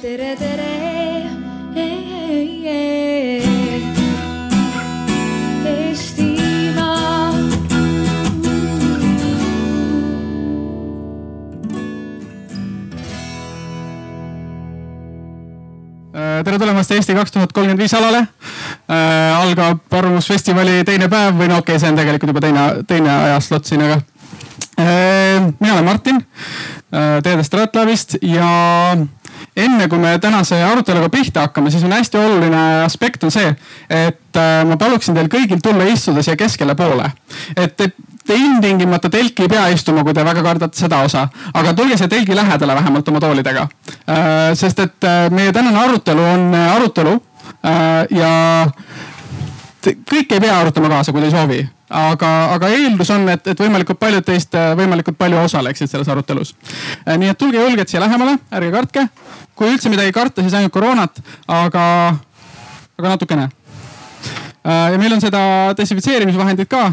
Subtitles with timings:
[0.00, 0.68] tere, tere.
[5.70, 7.32] Eestimaa.
[16.14, 19.36] Äh, tere tulemast Eesti kaks tuhat kolmkümmend viis alale äh,.
[19.36, 23.68] algab Arvamusfestivali teine päev või no okei okay,, see on tegelikult juba teine, teine ajaslott
[23.68, 24.00] siin, aga
[24.80, 25.52] äh,.
[25.60, 28.48] mina olen Martin äh, Teede Stratlavist ja
[29.56, 33.50] enne kui me tänase aruteluga pihta hakkame, siis on hästi oluline aspekt on see,
[33.88, 37.10] et äh, ma paluksin teil kõigil tulla istuda siia keskele poole.
[37.56, 37.94] et, et
[38.26, 42.08] te ilmtingimata telki ei pea istuma, kui te väga kardate seda osa, aga tulge siia
[42.08, 43.66] telgi lähedale vähemalt oma toolidega.
[44.54, 47.16] sest et meie tänane arutelu on arutelu
[48.10, 48.32] ja
[49.82, 53.60] kõik ei pea arutama kaasa, kui te ei soovi, aga, aga eeldus on, et, et
[53.60, 56.54] võimalikult paljud teist võimalikult palju osaleksid selles arutelus.
[57.06, 59.06] nii et tulge julgelt siia lähemale, ärge kartke.
[59.54, 61.84] kui üldse midagi karta, siis ainult koroonat, aga,
[62.98, 63.48] aga natukene.
[64.64, 66.92] ja meil on seda desinfitseerimisvahendit ka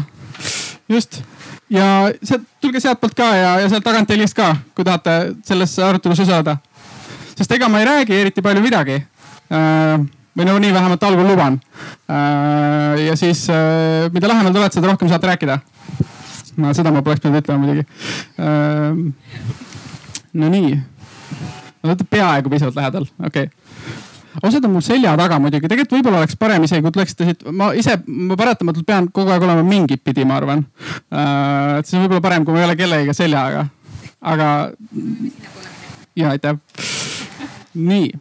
[0.88, 1.22] just
[1.70, 6.20] ja sealt, tulge sealtpoolt ka ja, ja sealt tagant telgist ka, kui tahate selles arutelus
[6.24, 6.56] osaleda.
[7.36, 9.02] sest ega ma ei räägi eriti palju midagi.
[10.38, 11.58] Või no nii vähemalt algul luban.
[13.06, 13.46] ja siis
[14.14, 15.58] mida lähemal te olete, seda rohkem saate rääkida.
[16.56, 17.86] no seda ma poleks pidanud ütlema muidugi.
[20.38, 20.76] Nonii,
[21.82, 24.06] no olete peaaegu piisavalt lähedal, okei okay
[24.42, 27.70] osad on mul selja taga muidugi, tegelikult võib-olla oleks parem isegi, kui tuleksite siit, ma
[27.78, 30.64] ise, ma paratamatult pean kogu aeg olema mingit pidi, ma arvan.
[31.78, 33.66] et see on võib-olla parem, kui ma ei ole kellegagi seljaga,
[34.34, 34.48] aga.
[36.18, 36.60] ja aitäh.
[37.74, 38.12] nii.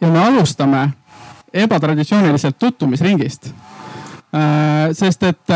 [0.00, 0.88] Ja me alustame
[1.52, 3.50] ebatraditsiooniliselt tutvumisringist.
[4.92, 5.52] sest et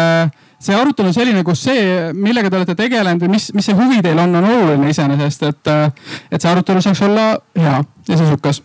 [0.58, 4.00] see arutelu on selline, kus see, millega te olete tegelenud või mis, mis see huvi
[4.02, 5.72] teil on, on oluline iseenesest, et,
[6.32, 7.76] et see arutelu saaks olla hea
[8.08, 8.62] ja sisukas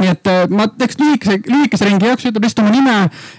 [0.00, 2.94] nii et ma teeks lühikese, lühikese ringi jaoks, ütleb lihtsalt oma nime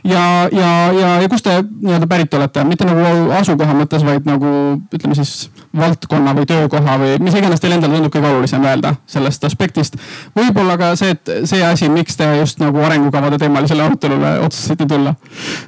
[0.08, 0.22] ja,
[0.56, 3.04] ja, ja, ja kust te nii-öelda pärit olete, mitte nagu
[3.36, 4.52] asukoha mõttes, vaid nagu
[4.96, 9.44] ütleme siis valdkonna või töökoha või mis iganes teile endale tundub kõige olulisem öelda sellest
[9.50, 10.00] aspektist.
[10.38, 15.12] võib-olla ka see, et see asi, miks te just nagu arengukavade teemalisele arutelule otsustasite tulla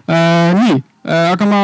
[0.08, 0.56] äh,.
[0.56, 1.62] nii äh,, aga ma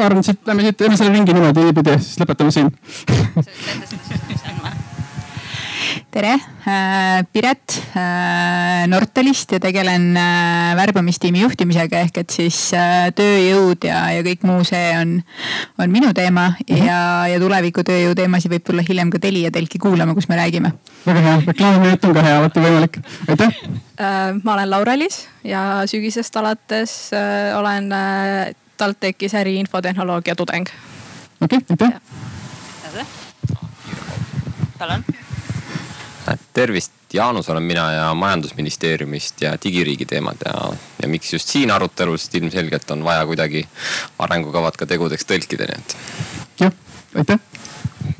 [0.00, 2.74] arvan, et siit lähme siit, teeme selle ringi niimoodi niipidi, siis lõpetame siin
[6.10, 6.34] tere,
[7.32, 7.76] Piret
[8.90, 10.14] Nortalist ja tegelen
[10.76, 12.58] värbamistiimi juhtimisega ehk et siis
[13.16, 15.16] tööjõud ja, ja kõik muu see on,
[15.80, 16.86] on minu teema mm -hmm.
[16.86, 17.00] ja,
[17.32, 20.72] ja tuleviku tööjõu teemasid võib tulla hiljem ka Telia telki kuulama, kus me räägime.
[21.06, 22.98] väga hea, reklaamiminut on ka hea, alati võimalik,
[23.28, 23.48] aitäh.
[24.42, 27.10] ma olen Laura-Liis ja sügisest alates
[27.56, 27.88] olen
[28.76, 30.68] TalTechis äri infotehnoloogia tudeng.
[31.40, 31.88] okei okay,,
[32.90, 33.06] aitäh.
[34.78, 35.19] palun
[36.54, 40.54] tervist, Jaanus olen mina ja majandusministeeriumist ja digiriigi teemad ja,
[41.02, 43.64] ja miks just siin arutelul, sest ilmselgelt on vaja kuidagi
[44.18, 45.96] arengukavad ka tegudeks tõlkida, nii et.
[46.60, 46.72] jah,
[47.18, 47.40] aitäh.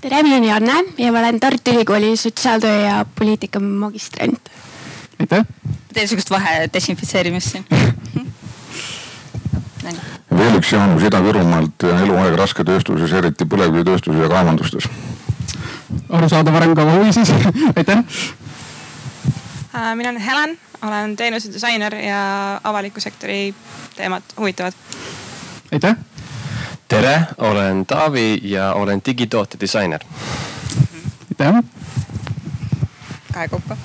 [0.00, 4.50] tere, mina olen Janne ja ma olen Tartu Ülikooli sotsiaaltöö ja poliitika magistrant.
[5.20, 5.46] aitäh.
[5.94, 7.66] teen sihukest vahe desinfitseerimist siin
[10.40, 14.88] veel üks Jaanus Ida-Virumaalt ja eluaeg rasketööstuses, eriti põlevkivitööstuses ja kaevandustes
[16.08, 17.32] arusaadav arengukava huvi siis
[17.76, 17.98] aitäh.
[19.74, 23.54] Äh, mina olen Helen, olen teenusedisainer ja avaliku sektori
[23.96, 24.72] teemad huvitavad.
[25.72, 25.96] aitäh.
[26.88, 30.00] tere, olen Taavi ja olen digitoote disainer.
[31.28, 31.62] aitäh.
[33.32, 33.76] kahekaupa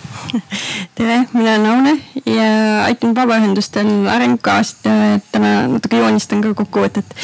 [0.95, 7.15] tere, mina olen Aune ja aitan vabaühendustel arengukavast ja täna natuke joonistan ka kokkuvõtet.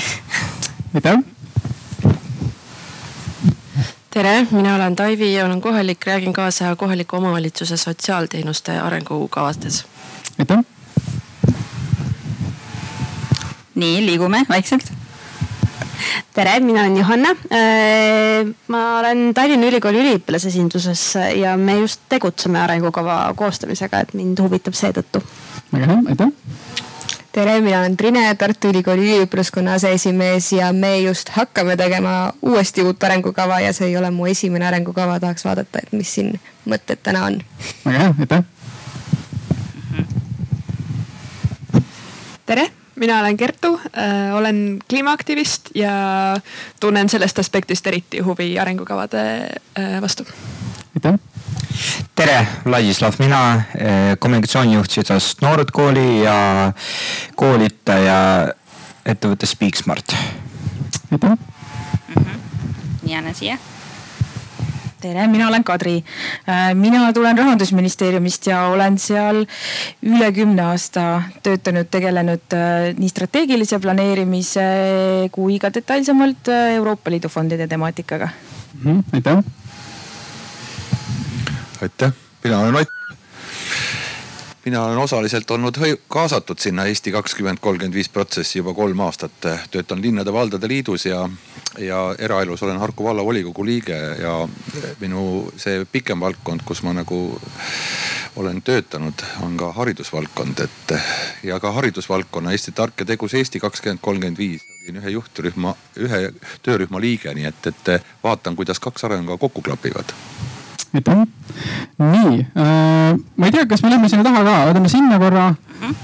[0.96, 1.31] aitäh
[4.12, 9.86] tere, mina olen Taivi ja olen kohalik, räägin kaasa kohaliku omavalitsuse sotsiaalteenuste arengukavades.
[10.40, 10.60] aitäh.
[13.76, 14.94] nii, liigume vaikselt.
[16.34, 17.30] tere, mina olen Johanna.
[17.30, 24.74] Äh, ma olen Tallinna Ülikooli üliõpilasesinduses ja me just tegutseme arengukava koostamisega, et mind huvitab
[24.74, 25.24] seetõttu.
[25.74, 26.28] väga hea, aitäh
[27.32, 33.04] tere, mina olen Trine, Tartu Ülikooli üliõpilaskonna aseesimees ja me just hakkame tegema uuesti uut
[33.04, 36.34] arengukava ja see ei ole mu esimene arengukava, tahaks vaadata, et mis siin
[36.68, 37.40] mõtted täna on.
[37.86, 38.44] väga hea, aitäh.
[42.46, 45.94] tere, mina olen Kertu äh,, olen kliimaaktivist ja
[46.80, 49.24] tunnen sellest aspektist eriti huvi arengukavade
[49.80, 50.28] äh, vastu.
[50.96, 51.41] aitäh
[52.16, 53.42] tere, Ladislav, mina
[53.76, 56.72] eh, kommunikatsioonijuht Sitsast Noored Kooli ja
[57.36, 58.22] koolitaja
[59.06, 60.16] ettevõttes Speaksmart.
[61.12, 61.38] aitäh.
[62.16, 62.40] Mhm.
[63.08, 63.58] jääne siia
[65.02, 66.04] tere, mina olen Kadri.
[66.50, 69.44] Äh, mina tulen rahandusministeeriumist ja olen seal
[70.06, 74.68] üle kümne aasta töötanud, tegelenud äh, nii strateegilise planeerimise
[75.34, 78.86] kui ka detailsemalt äh, Euroopa Liidu fondide temaatikaga mm.
[78.86, 79.44] -hmm, aitäh.
[81.82, 82.14] Aitäh,
[82.44, 83.02] mina olen Ott.
[84.66, 85.76] Mina olen osaliselt olnud
[86.08, 89.32] kaasatud sinna Eesti kakskümmend kolmkümmend viis protsessi juba kolm aastat.
[89.72, 91.30] töötan linnade-valdade liidus ja,
[91.78, 94.48] ja eraelus olen Harku vallavolikogu liige ja
[95.00, 97.42] minu see pikem valdkond, kus ma nagu
[98.36, 100.96] olen töötanud, on ka haridusvaldkond, et
[101.44, 104.68] ja ka haridusvaldkonna Eesti tark ja tegus Eesti kakskümmend kolmkümmend viis.
[104.84, 106.22] Olin ühe juhtrühma, ühe
[106.62, 110.14] töörühma liige, nii et, et vaatan, kuidas kaks arengukava kokku klapivad
[110.94, 111.16] aitäh.
[112.00, 115.88] nii äh,, ma ei tea, kas me lähme sinna taha ka, võtame sinna korra mm.
[115.88, 115.96] -hmm.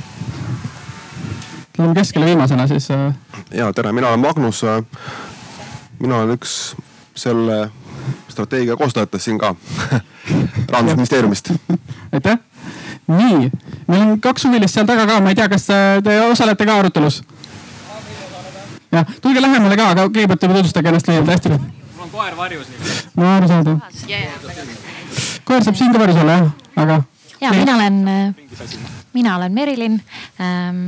[1.77, 3.13] Lähme keskele viimasena siis äh....
[3.51, 4.61] ja tere, mina olen Magnus.
[5.99, 6.75] mina olen üks
[7.15, 7.69] selle
[8.29, 9.55] strateegia koostajatest siin ka
[10.71, 11.51] rahandusministeeriumist
[12.11, 12.37] aitäh.
[13.07, 13.51] nii,
[13.87, 15.67] meil on kaks huvilist seal taga ka, ma ei tea, kas
[16.03, 17.23] te osalete ka arutelus?
[18.91, 21.86] jah, tulge lähemale ka, aga kõigepealt tutvustage ennast lühidalt hästi on
[22.17, 22.67] koer varjus.
[23.15, 23.79] no arusaadav.
[25.45, 26.47] koer saab siin ka varjus olla jah,
[26.83, 27.01] aga.
[27.41, 27.99] ja mina olen,
[29.13, 29.99] mina olen Merilin
[30.41, 30.79] ähm,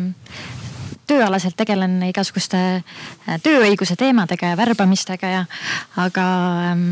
[1.09, 5.43] tööalaselt tegelen igasuguste äh, tööõiguse teemadega ja värbamistega ja,
[6.01, 6.25] aga
[6.71, 6.87] ähm,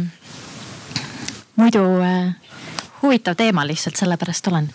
[1.58, 2.36] muidu äh,
[3.02, 4.70] huvitav teema lihtsalt sellepärast olen,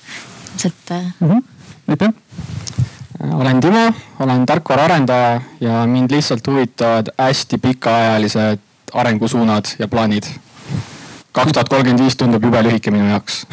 [0.65, 1.07] et äh....
[1.21, 1.43] Mm -hmm.
[1.89, 2.13] aitäh.
[3.31, 10.29] olen Timo, olen tarkvaraarendaja ja mind lihtsalt huvitavad hästi pikaajalised arengusuunad ja plaanid.
[11.33, 13.47] kaks tuhat kolmkümmend viis tundub jube lühike minu jaoks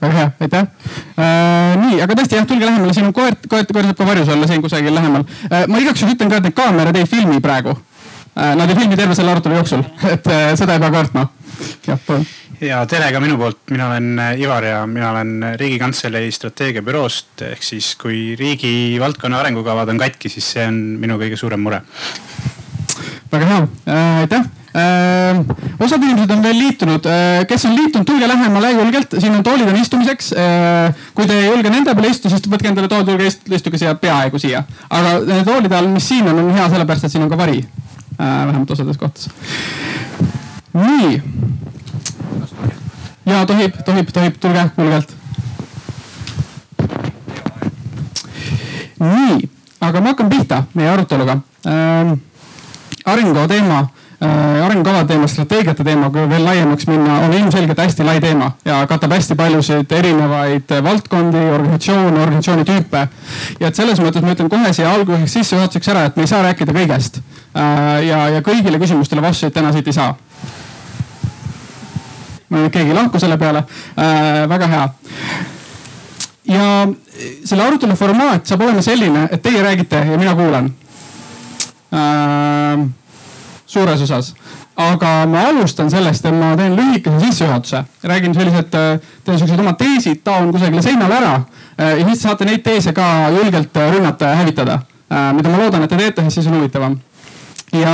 [0.00, 0.66] väga hea, aitäh
[1.18, 1.76] äh,.
[1.80, 4.48] nii, aga tõesti jah, tulge lähemale, siin on koer, koer, koer saab ka varjus olla
[4.50, 5.66] siin kusagil lähemal äh,.
[5.68, 8.54] ma igaks juhuks ütlen ka, et need kaamerad ei filmi praegu äh,.
[8.58, 9.84] Nad ei filmi terve selle arutelu jooksul,
[10.14, 11.28] et äh, seda ei pea kartma.
[11.86, 12.26] jah, palun
[12.64, 17.62] ja tere ka minu poolt, mina olen äh, Ivar ja mina olen Riigikantselei strateegiabüroost ehk
[17.66, 21.82] siis kui riigi valdkonna arengukavad on katki, siis see on minu kõige suurem mure
[23.32, 24.44] väga hea äh,, aitäh
[24.74, 25.40] äh,.
[25.80, 29.68] osad inimesed on veel liitunud äh,, kes on liitunud, tulge lähemale julgelt, siin on toolid
[29.68, 31.06] on istumiseks äh,.
[31.14, 34.40] kui te ei julge nende peale istuda, siis võtke endale tool, tulge istuge siia peaaegu
[34.42, 34.64] siia.
[34.90, 37.60] aga nende toolide all, mis siin on, on hea sellepärast, et siin on ka vari
[37.62, 38.46] äh,.
[38.46, 39.30] vähemalt osades kohtades.
[40.74, 41.22] nii.
[43.26, 45.16] ja tohib, tohib, tohib, tulge julgelt.
[49.00, 49.50] nii,
[49.80, 52.14] aga ma hakkan pihta meie aruteluga ähm,
[53.04, 53.78] arengukava teema
[54.24, 58.80] äh, arengukava teema, strateegiate teema, kui veel laiemaks minna, on ilmselgelt hästi lai teema ja
[58.90, 63.06] katab hästi paljusid erinevaid valdkondi, organisatsioone, organisatsiooni tüüpe.
[63.60, 66.42] ja et selles mõttes ma ütlen kohe siia alguseks sissejuhatuseks ära, et me ei saa
[66.46, 67.20] rääkida kõigest.
[67.54, 70.14] Äh, ja, ja kõigile küsimustele vastuseid täna siit ei saa.
[72.48, 73.64] ma ei tea, keegi ei lahku selle peale
[73.98, 74.48] äh,.
[74.48, 74.88] väga hea
[76.44, 76.64] ja
[77.44, 80.70] selle arutelu formaat saab olema selline, et teie räägite ja mina kuulan
[81.94, 82.84] äh,
[83.66, 84.34] suures osas.
[84.76, 89.72] aga ma alustan sellest, et ma teen lühikese sissejuhatuse, räägin sellised, äh, teen siuksed oma
[89.78, 94.32] teesid, taon kusagile seinale ära äh, ja siis saate neid teese ka julgelt äh, rünnata
[94.32, 94.80] ja hävitada
[95.14, 96.96] mida ma loodan, et te teete, sest siis on huvitavam.
[97.72, 97.92] ja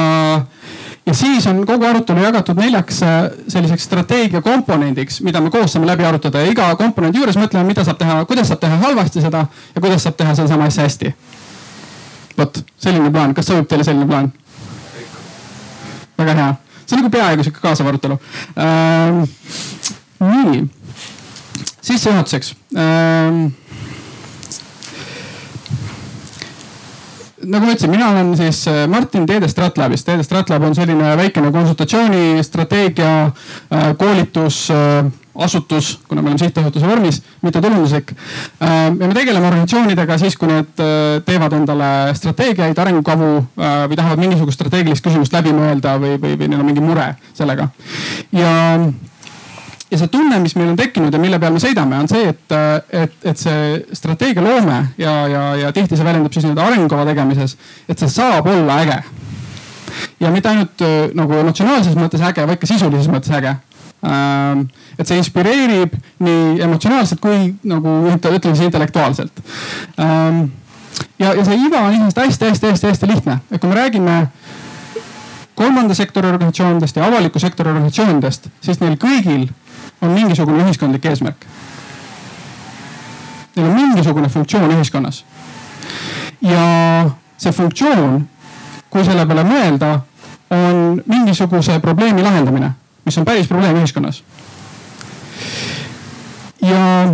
[1.07, 3.01] ja siis on kogu arutelu jagatud neljaks
[3.49, 7.85] selliseks strateegia komponendiks, mida me koos saame läbi arutada ja iga komponendi juures mõtleme, mida
[7.85, 11.13] saab teha, kuidas saab teha halvasti seda ja kuidas saab teha sedasama asja hästi
[12.41, 14.33] vot selline plaan, kas sobib teile selline plaan?
[16.21, 16.51] väga hea,
[16.85, 18.19] see on nagu peaaegu sihuke kaasav arutelu
[18.61, 19.23] ähm,.
[20.21, 20.67] nii,
[21.81, 23.47] sissejuhatuseks ähm,
[27.41, 30.07] nagu ma ütlesin, mina olen siis äh, Martin Teede Stratlabist.
[30.07, 33.15] Teede Stratlab on selline väikene konsultatsiooni, strateegia,
[33.73, 35.09] äh, koolitus äh,
[35.41, 38.13] asutus, kuna me oleme sihtasutuse vormis, mittetulunduslik.
[38.61, 40.83] ja me tegeleme organisatsioonidega siis, kui need
[41.27, 46.61] teevad endale strateegiaid, arengukavu või tahavad mingisugust strateegilist küsimust läbi mõelda või, või, või neil
[46.61, 47.71] on mingi mure sellega.
[48.37, 48.51] ja
[49.91, 52.55] ja see tunne, mis meil on tekkinud ja mille peal me sõidame, on see, et,
[52.95, 57.57] et, et see strateegia loome ja, ja, ja tihti see väljendub siis nii-öelda arengukava tegemises,
[57.91, 59.01] et see saab olla äge.
[60.21, 63.57] ja mitte ainult äh, nagu emotsionaalses mõttes äge, vaid ka sisulises mõttes äge
[64.03, 65.93] et see inspireerib
[66.25, 69.43] nii emotsionaalselt kui nagu ütleme siis intellektuaalselt
[70.01, 70.47] ähm,.
[71.19, 74.17] ja, ja see iva on iseenesest hästi-hästi-hästi-hästi lihtne, et kui me räägime
[75.61, 79.49] kolmanda sektori organisatsioonidest ja avaliku sektori organisatsioonidest, siis neil kõigil
[80.01, 81.45] on mingisugune ühiskondlik eesmärk.
[83.57, 85.25] Neil on mingisugune funktsioon ühiskonnas.
[86.41, 88.23] ja see funktsioon,
[88.91, 89.91] kui selle peale mõelda,
[90.51, 92.73] on mingisuguse probleemi lahendamine,
[93.11, 94.23] mis on päris probleem ühiskonnas.
[96.63, 97.13] ja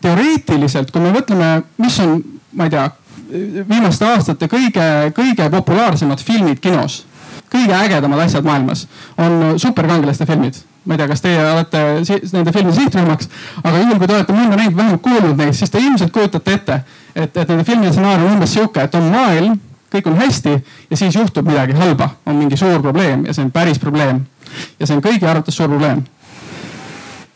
[0.00, 1.50] teoreetiliselt, kui me mõtleme,
[1.82, 2.20] mis on,
[2.56, 2.88] ma ei tea,
[3.68, 4.86] viimaste aastate kõige,
[5.16, 7.04] kõige populaarsemad filmid kinos,
[7.50, 8.86] kõige ägedamad asjad maailmas
[9.18, 11.80] on superkangelaste filmid ma ei tea, kas teie olete
[12.32, 13.28] nende filmide sihtrühmaks,
[13.62, 16.78] aga juhul kui te olete mõnda näinud, vähemalt kuulnud neist, siis te ilmselt kujutate ette,
[17.14, 19.58] et, et nende filmide stsenaarium on umbes sihuke, et on maailm,
[19.92, 20.54] kõik on hästi
[20.90, 24.22] ja siis juhtub midagi halba, on mingi suur probleem ja see on päris probleem.
[24.80, 26.04] Ja see on kõigi arvates suur probleem.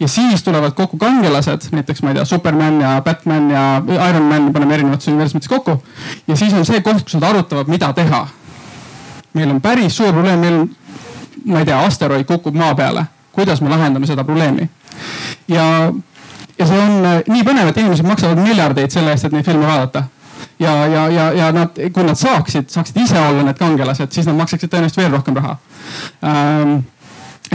[0.00, 4.52] ja siis tulevad kokku kangelased, näiteks ma ei tea, Superman ja Batman ja Iron Man,
[4.52, 5.82] paneme erinevates universumites kokku.
[6.28, 8.26] ja siis on see koht, kus nad arutavad, mida teha.
[9.32, 10.70] meil on päris suur probleem, meil on,
[11.44, 14.70] ma ei tea, asteroid kukub maa peale kuidas me lahendame seda probleemi.
[15.48, 15.92] ja,
[16.58, 19.66] ja see on äh, nii põnev, et inimesed maksavad miljardeid selle eest, et neid filme
[19.66, 20.04] vaadata.
[20.58, 24.38] ja, ja, ja, ja nad, kui nad saaksid, saaksid ise olla need kangelased, siis nad
[24.38, 25.56] maksaksid tõenäoliselt veel rohkem raha
[26.22, 26.82] ähm,.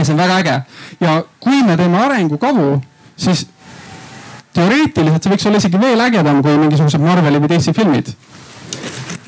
[0.00, 0.56] Ja see on väga äge
[1.04, 2.70] ja kui me teeme arengukavu,
[3.20, 3.46] siis
[4.56, 8.10] teoreetiliselt see võiks olla isegi veel ägedam kui mingisugused Marveli või DC filmid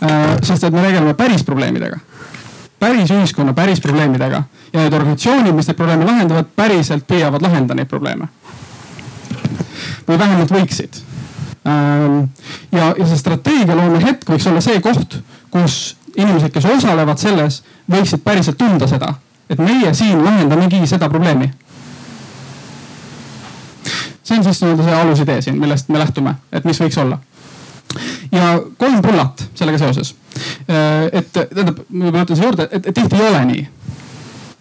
[0.03, 0.41] äh,.
[0.43, 2.01] sest et me tegeleme päris probleemidega
[2.83, 7.91] päris ühiskonna päris probleemidega ja need organisatsioonid, mis neid probleeme lahendavad, päriselt püüavad lahendada neid
[7.91, 8.29] probleeme.
[10.09, 10.97] või vähemalt võiksid.
[11.67, 12.25] Ähm,
[12.73, 17.61] ja, ja see strateegialoome hetk võiks olla see koht, kus inimesed, kes osalevad selles,
[17.91, 19.13] võiksid päriselt tunda seda,
[19.53, 21.51] et meie siin lahendamegi seda probleemi.
[24.23, 27.19] see on siis nii-öelda see alusidee siin, millest me lähtume, et mis võiks olla
[28.33, 30.15] ja kolm pullat sellega seoses.
[30.71, 33.69] Äh, et tähendab, ma ütlen siia juurde, et, tihti ei ole nii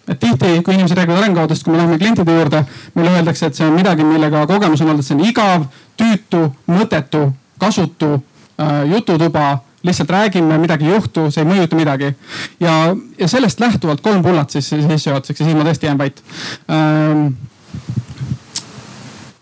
[0.08, 3.66] et tihti, kui inimesed räägivad arengukavadest, kui me läheme klientide juurde, meile öeldakse, et see
[3.66, 7.28] on midagi, millega kogemus on olnud, see on igav, tüütu, mõttetu,
[7.62, 12.12] kasutu äh, jututuba, lihtsalt räägime, midagi ei juhtu, see ei mõjuta midagi.
[12.60, 16.22] ja, ja sellest lähtuvalt kolm pullat siis sissejuhatuseks ja siis ma tõesti jään vait
[16.70, 17.32] ähm,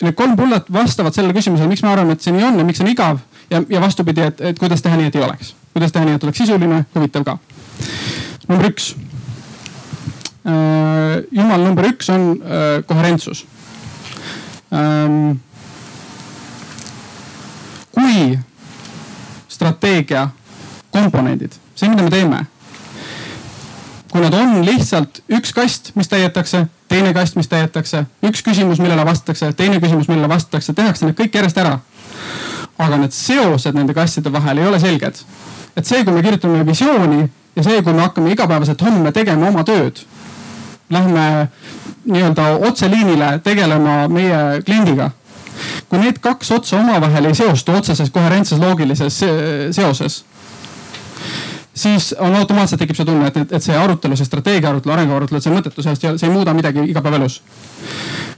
[0.03, 2.81] need kolm pullat vastavad sellele küsimusele, miks me arvame, et see nii on ja miks
[2.81, 3.21] see on igav
[3.51, 6.25] ja, ja vastupidi, et, et kuidas teha nii, et ei oleks, kuidas teha nii, et
[6.25, 7.39] oleks sisuline, huvitav ka.
[8.49, 8.95] number üks.
[10.41, 13.45] Äh, jumal number üks on äh, koherentsus.
[14.73, 15.37] Ähm,
[17.93, 18.39] kui
[19.61, 20.31] strateegia
[20.91, 22.47] komponendid, see, mida me teeme
[24.11, 29.05] kui nad on lihtsalt üks kast, mis täidetakse, teine kast, mis täidetakse, üks küsimus, millele
[29.07, 31.77] vastatakse, teine küsimus, millele vastatakse, tehakse need kõik järjest ära
[32.81, 35.21] aga need seosed nende kastide vahel ei ole selged.
[35.77, 37.21] et see, kui me kirjutame visiooni
[37.57, 40.03] ja see, kui me hakkame igapäevaselt homme tegema oma tööd,
[40.91, 41.27] lähme
[42.11, 45.11] nii-öelda otseliinile tegelema meie kliendiga.
[45.89, 49.21] Kui need kaks otsa omavahel ei seostu otseses koherentses loogilises
[49.77, 50.25] seoses,
[51.75, 55.39] siis on automaatselt tekib see tunne, et, et see arutelu, see strateegia arutelu, arengu arutelu,
[55.39, 57.41] et see on mõttetu, sest see ei muuda midagi igapäevaelus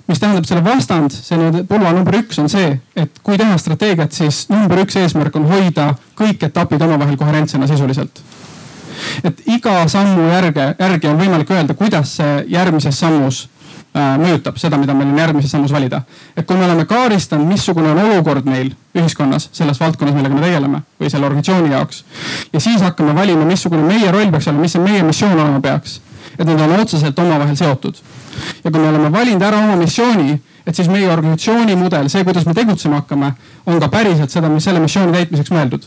[0.08, 4.12] mis tähendab selle vastand, see nii-öelda pulma number üks on see, et kui teha strateegiat,
[4.12, 8.22] siis number üks eesmärk on hoida kõik etapid omavahel koherentsena sisuliselt.
[9.24, 13.46] et iga sammu järge, järgi on võimalik öelda, kuidas see järgmises sammus
[13.94, 16.02] mõjutab seda, mida meil on järgmises sammus valida.
[16.37, 20.82] et kui me oleme kaardistanud, missugune on olukord meil ühiskonnas selles valdkonnas, millega me tegeleme
[21.00, 22.04] või selle organisatsiooni jaoks.
[22.52, 26.00] ja siis hakkame valima, missugune meie roll peaks olema, mis see meie missioon olema peaks
[26.38, 27.96] et need on otseselt omavahel seotud.
[28.64, 32.46] ja kui me oleme valinud ära oma missiooni, et siis meie organisatsiooni mudel, see, kuidas
[32.46, 33.32] me tegutsema hakkame,
[33.66, 35.87] on ka päriselt seda, mis selle missiooni täitmiseks mõeldud.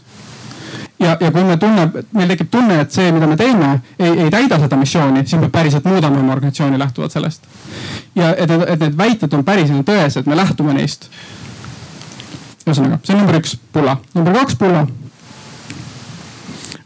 [1.00, 4.30] Ja, ja kui me tunneb, meil tekib tunne, et see, mida me teeme, ei, ei
[4.34, 7.48] täida seda missiooni, siis me päriselt muudame oma organisatsiooni lähtuvalt sellest.
[8.16, 11.10] ja et, et need väited on päriselt tõesed, me lähtume neist.
[12.66, 13.98] ühesõnaga, see on number üks pulla.
[14.16, 14.86] number kaks pulla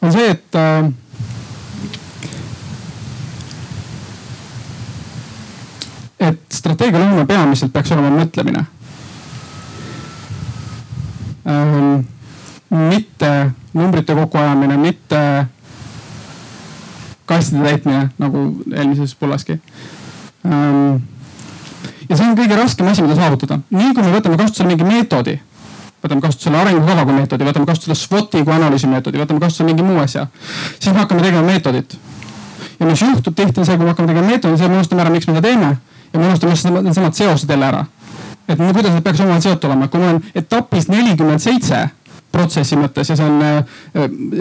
[0.01, 0.89] on see, et äh,
[6.19, 8.65] et strateegialoome peamiselt peaks olema mõtlemine
[11.47, 12.03] ähm,.
[12.69, 13.08] mitte
[13.73, 15.45] numbrite kokkuajamine, mitte
[17.29, 19.59] kastide täitmine nagu eelmises pullaski
[20.45, 20.95] ähm,.
[22.09, 23.59] ja see on kõige raskem asi, mida saavutada.
[23.69, 25.35] nii kui me võtame kasutusele mingi meetodi,
[26.03, 30.25] võtame kasutusele arengukava kui meetodi, võtame kasutusele SWOT-i kui analüüsimeetodi, võtame kasutusele mingi muu asja,
[30.79, 31.97] siis me hakkame tegema meetodit.
[32.79, 35.13] ja mis juhtub tihti on see, kui me hakkame tegema meetodit, siis me unustame ära,
[35.13, 35.77] miks me seda teeme
[36.13, 37.85] ja me unustame needsamad seosed jälle ära.
[38.49, 41.89] et kuidas need peaks omavahel seotud olema, kui mul on etapis nelikümmend seitse
[42.31, 43.63] protsessi mõttes ja see on äh,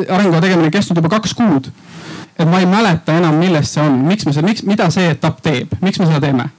[0.09, 1.71] arengukava tegemine kestnud juba kaks kuud.
[2.39, 5.41] et ma ei mäleta enam, millest see on, miks me seda, miks, mida see etapp
[5.43, 6.51] teeb, miks me seda teeme.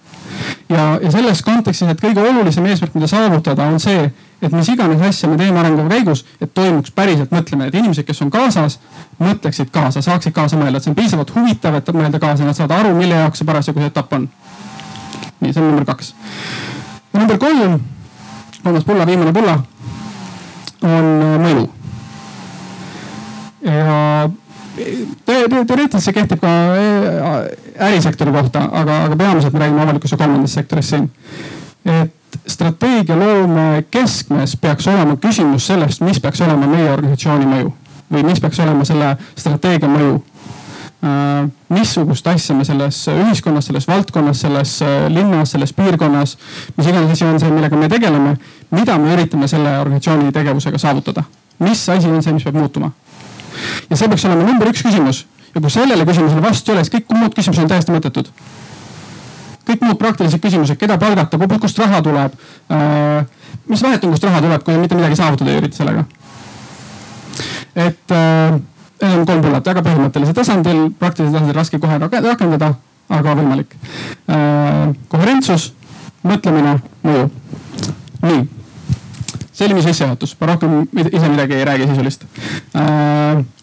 [0.70, 4.10] ja, ja selles kontekstis, et kõige olulisem eesmärk, mida saavutada, on see,
[4.42, 8.22] et mis iganes asja me teeme arengukava käigus, et toimuks päriselt mõtlemine, et inimesed, kes
[8.26, 8.80] on kaasas,
[9.20, 12.78] mõtleksid kaasa, saaksid kaasa mõelda, et see on piisavalt huvitav, et mõelda kaasa, nad saavad
[12.80, 14.30] aru, mille jaoks see parasjagu see etapp on.
[15.40, 16.14] nii, see on number kaks.
[17.14, 17.80] number kolm,
[18.64, 19.60] kolmas pulla, viimane pulla
[20.84, 21.66] on äh, mõju.
[23.62, 24.30] ja
[25.26, 30.16] te, te, teoreetiliselt see kehtib ka äh, ärisektori kohta, aga, aga peamiselt me räägime avalikust
[30.16, 31.12] ja kolmandast sektorist siin.
[31.86, 32.16] et
[32.48, 37.74] strateegialoome keskmes peaks olema küsimus sellest, mis peaks olema meie organisatsiooni mõju
[38.14, 40.20] või mis peaks olema selle strateegia mõju
[41.70, 46.38] missugust asja me selles ühiskonnas, selles valdkonnas, selles äh, linnas, selles piirkonnas,
[46.78, 48.36] mis iganes asi on see, millega me tegeleme,
[48.76, 51.24] mida me üritame selle organisatsiooni tegevusega saavutada.
[51.60, 52.92] mis asi on see, mis peab muutuma?
[53.90, 55.26] ja see peaks olema number üks küsimus
[55.56, 58.34] ja kui sellele küsimusele vastust ei ole, siis kõik muud küsimused on täiesti mõttetud
[59.70, 62.34] kõik muud praktilised küsimused, keda palgata, kust raha tuleb.
[62.74, 63.26] Äh,
[63.70, 66.06] mis vahet on, kust raha tuleb, kui mitte midagi saavutada ei ürita sellega.
[67.76, 68.58] et äh,
[69.02, 72.74] need on kolm pullat väga põhimõttelisel tasandil, praktilisel tasandil raske kohe rakendada,
[73.10, 73.76] aga võimalik.
[74.30, 75.74] Äh, koherentsus,
[76.24, 77.30] mõtlemine, mõju.
[78.24, 78.48] nii
[79.60, 82.24] see oli minu sissejuhatus, ma rohkem ise midagi ei räägi sisulist.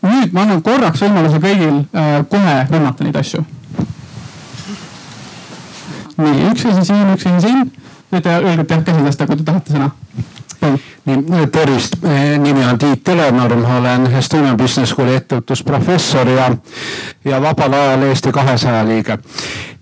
[0.04, 1.86] nüüd ma annan korraks võimaluse kõigil
[2.28, 3.44] kohe rünnata neid asju
[6.16, 7.70] nii, üks asi siin, üks asi siin.
[8.12, 9.90] Võite julgelt jah käsi tõsta, kui te tahate sõna.
[11.06, 11.96] Nii, tervist,
[12.38, 16.50] nimi on Tiit Telenurm, olen Estonian Business School'i ettevõtlusprofessor ja,
[17.24, 19.18] ja vabal ajal Eesti kahesaja liige.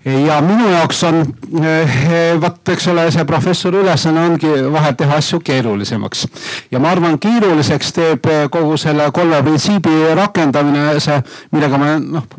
[0.05, 1.23] Ja minu jaoks on
[1.65, 1.95] eh,
[2.41, 6.27] vot, eks ole, see professori ülesanne ongi vahel teha asju keerulisemaks.
[6.71, 11.17] ja ma arvan, keeruliseks teeb kogu selle kolme printsiibi rakendamine, see,
[11.51, 12.29] millega ma noh,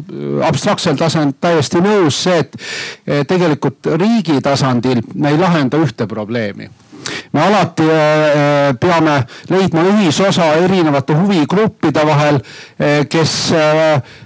[0.46, 6.70] abstraktsel tasandil täiesti nõus, see, et tegelikult riigi tasandil me ei lahenda ühte probleemi
[7.36, 12.40] me alati äh, äh, peame leidma ühisosa erinevate huvigruppide vahel,
[12.80, 13.52] äh, kes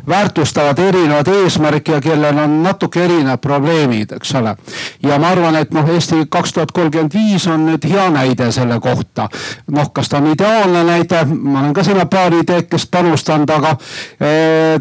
[0.09, 4.55] väärtustavad erinevaid eesmärke ja kellel on natuke erinevad probleemid, eks ole.
[5.02, 8.79] ja ma arvan, et noh, Eesti kaks tuhat kolmkümmend viis on nüüd hea näide selle
[8.81, 9.29] kohta.
[9.70, 13.75] noh, kas ta on ideaalne näide, ma olen ka sinna paari ideekest panustanud, aga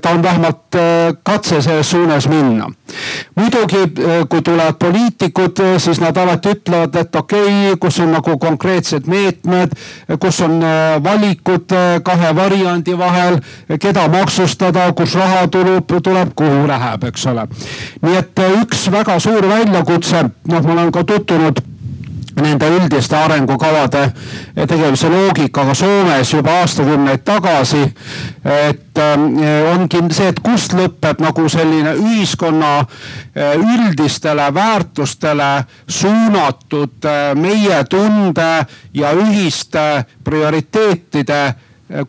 [0.01, 0.77] ta on vähemalt
[1.23, 2.69] katse selles suunas minna.
[3.35, 3.83] muidugi,
[4.29, 9.73] kui tulevad poliitikud, siis nad alati ütlevad, et okei okay,, kus on nagu konkreetsed meetmed,
[10.19, 13.39] kus on äh, valikud äh, kahe variandi vahel,
[13.79, 17.47] keda maksustada, kus raha tuleb, tuleb, kuhu läheb, eks ole.
[18.01, 21.63] nii et äh, üks väga suur väljakutse, noh, ma olen ka tutvunud
[22.41, 24.03] nende üldiste arengukavade
[24.55, 27.83] tegevuse loogikaga Soomes juba aastakümneid tagasi.
[28.43, 37.83] et äh, ongi see, et kust lõpeb nagu selline ühiskonna äh, üldistele väärtustele suunatud meie
[37.89, 38.51] tunde
[38.93, 41.41] ja ühiste prioriteetide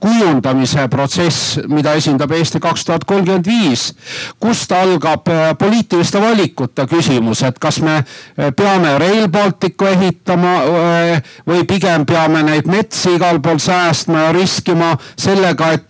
[0.00, 3.94] kujundamise protsess, mida esindab Eesti kaks tuhat kolmkümmend viis.
[4.40, 11.22] kust algab äh, poliitiliste valikute küsimus, et kas me äh, peame Rail Balticu ehitama äh,
[11.48, 15.86] või pigem peame neid metsi igal pool säästma ja riskima sellega, et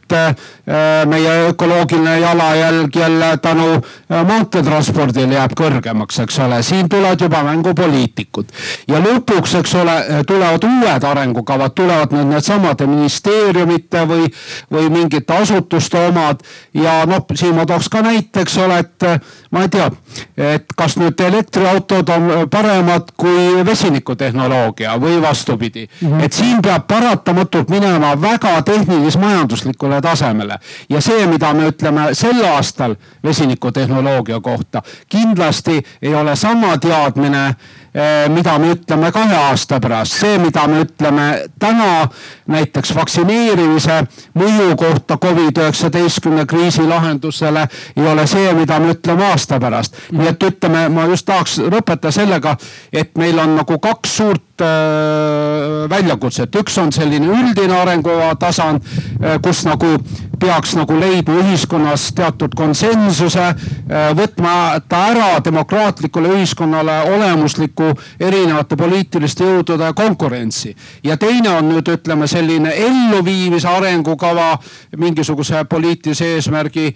[1.06, 3.68] meie ökoloogiline jalajälg jälle tänu
[4.08, 8.50] maanteetranspordile jääb kõrgemaks, eks ole, siin tulevad juba mängu poliitikud.
[8.90, 9.94] ja lõpuks, eks ole,
[10.26, 14.30] tulevad uued arengukavad, tulevad need needsamade ministeeriumid ministrite või,
[14.70, 16.42] või mingite asutuste omad.
[16.74, 19.02] ja noh, siin ma tooks ka näite, eks ole, et
[19.50, 19.90] ma ei tea,
[20.36, 26.08] et kas nüüd elektriautod on paremad kui vesinikutehnoloogia või vastupidi mm.
[26.08, 26.24] -hmm.
[26.24, 30.58] et siin peab paratamatult minema väga tehnilis-majanduslikule tasemele
[30.88, 37.54] ja see, mida me ütleme sel aastal vesinikutehnoloogia kohta, kindlasti ei ole sama teadmine
[37.94, 41.24] Eh, mida me ütleme kahe aasta pärast, see, mida me ütleme
[41.58, 42.04] täna
[42.46, 43.96] näiteks vaktsineerimise
[44.38, 47.64] mõju kohta Covid-19 kriisi lahendusele,
[47.96, 49.96] ei ole see, mida me ütleme aasta pärast.
[50.12, 52.56] nii et ütleme, ma just tahaks lõpetada sellega,
[52.92, 58.84] et meil on nagu kaks suurt äh, väljakutset, üks on selline üldine arengukava tasand,
[59.20, 59.96] äh, kus nagu
[60.40, 69.44] peaks nagu leidma ühiskonnas teatud konsensuse, äh, võtma ta ära demokraatlikule ühiskonnale olemusliku erinevate poliitiliste
[69.44, 70.74] jõudude konkurentsi.
[71.04, 74.58] ja teine on nüüd ütleme selline elluviimise arengukava
[74.96, 76.94] mingisuguse poliitilise eesmärgi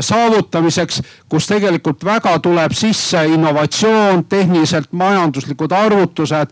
[0.00, 6.50] saavutamiseks, kus tegelikult väga tuleb sisse innovatsioon, tehniliselt majanduslikud arvutused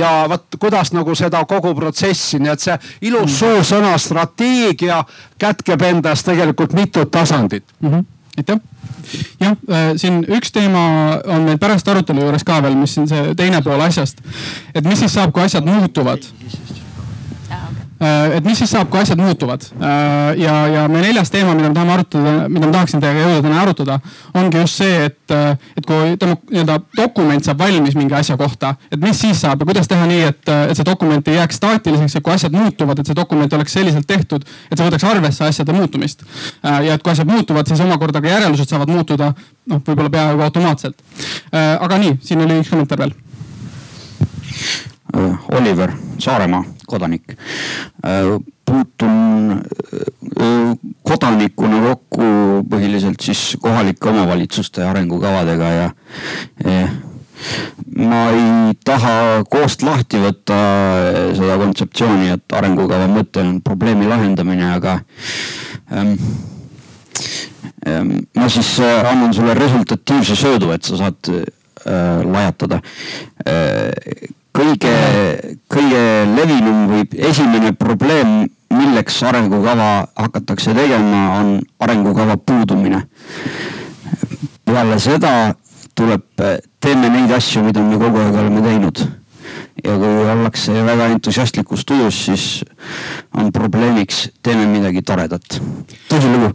[0.00, 2.78] ja vot kuidas nagu seda kogu protsessi, nii et see
[3.10, 5.02] ilus suur sõna strateegia
[5.40, 7.90] kätkeb endas tegelikult mitut tasandit mm.
[7.90, 8.04] -hmm.
[8.38, 8.60] aitäh
[9.40, 10.82] jah, äh, siin üks teema
[11.26, 14.22] on meil pärast arutelu juures ka veel, mis on see teine pool asjast.
[14.74, 16.24] et mis siis saab, kui asjad muutuvad?
[18.00, 19.66] Äh, et mis siis saab, kui asjad muutuvad.
[19.76, 23.42] Äh, ja, ja meie neljas teema, mida me tahame arutada, mida ma tahaksin teiega jõuda
[23.44, 23.98] täna arutada,
[24.40, 29.04] ongi just see, et, äh, et kui nii-öelda dokument saab valmis mingi asja kohta, et
[29.04, 32.24] mis siis saab ja kuidas teha nii, et, et see dokument ei jääks staatiliseks ja
[32.24, 36.24] kui asjad muutuvad, et see dokument oleks selliselt tehtud, et see võtaks arvesse asjade muutumist.
[36.64, 40.96] ja et kui asjad muutuvad, siis omakorda ka järeldused saavad muutuda noh, võib-olla peaaegu automaatselt.
[41.52, 43.12] aga nii, siin oli üks kommentaar veel
[45.58, 47.36] Oliver Saaremaa kodanik.
[48.06, 52.24] Äh, puutun äh, kodanikuna kokku
[52.70, 55.86] põhiliselt siis kohalike omavalitsuste arengukavadega ja
[56.64, 56.90] eh,
[57.96, 60.58] ma ei taha koost lahti võtta
[61.36, 64.98] seda kontseptsiooni, et arengukava mõte on probleemi lahendamine, aga
[65.92, 66.14] ähm,
[67.88, 72.82] ähm, ma siis äh, annan sulle resultatiivse söödu, et sa saad äh, lajatada
[73.48, 74.94] äh, kõige,
[75.70, 76.02] kõige
[76.34, 83.06] levinum või esimene probleem, milleks arengukava hakatakse tegema, on arengukava puudumine.
[84.64, 85.54] peale seda
[85.94, 86.22] tuleb,
[86.80, 89.19] teeme neid asju, mida me kogu aeg oleme teinud
[89.84, 92.44] ja kui ollakse väga entusiastlikus tujus, siis
[93.36, 95.60] on probleemiks, teeme midagi toredat.
[96.10, 96.50] tõsilugu.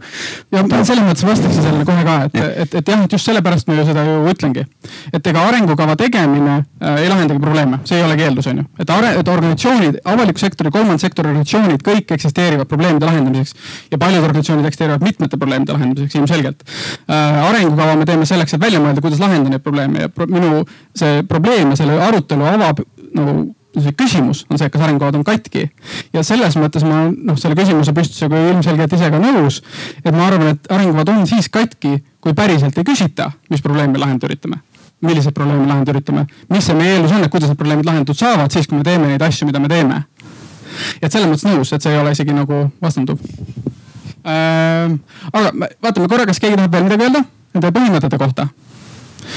[0.52, 3.78] ja selles mõttes vastaksin sellele kohe ka, et, et, et jah, et just sellepärast ma
[3.78, 4.66] ju seda ju ütlengi.
[5.12, 8.66] et ega arengukava tegemine äh, ei lahendagi probleeme, see ei olegi eeldus, on ju.
[8.78, 13.54] et are-, et organisatsioonid, avaliku sektori, kolmanda sektori organisatsioonid, kõik eksisteerivad probleemide lahendamiseks.
[13.90, 17.48] ja paljud organisatsioonid eksisteerivad mitmete probleemide lahendamiseks ilmselgelt äh,.
[17.48, 20.64] arengukava me teeme selleks, et välja mõelda, kuidas lahendada neid probleeme ja pro minu
[20.96, 22.82] see probleem ja selle arutelu avab
[23.16, 25.66] nagu see küsimus on see, kas arengukavad on katki.
[26.12, 29.60] ja selles mõttes ma noh, selle küsimuse püstitusega ilmselgelt ise ka nõus.
[30.04, 34.32] et ma arvan, et arengukavad on siis katki, kui päriselt ei küsita, mis probleemi lahendada
[34.32, 34.62] üritame
[35.04, 38.52] milliseid probleeme lahendada üritame, mis see meie eeldus on, et kuidas need probleemid lahendatud saavad,
[38.52, 40.04] siis kui me teeme neid asju, mida me teeme.
[41.02, 43.20] et selles mõttes nõus, et see ei ole isegi nagu vastanduv
[44.24, 44.96] äh,.
[45.32, 45.52] aga
[45.82, 47.24] vaatame korra, kas keegi tahab veel midagi öelda
[47.54, 48.48] nende põhimõtete kohta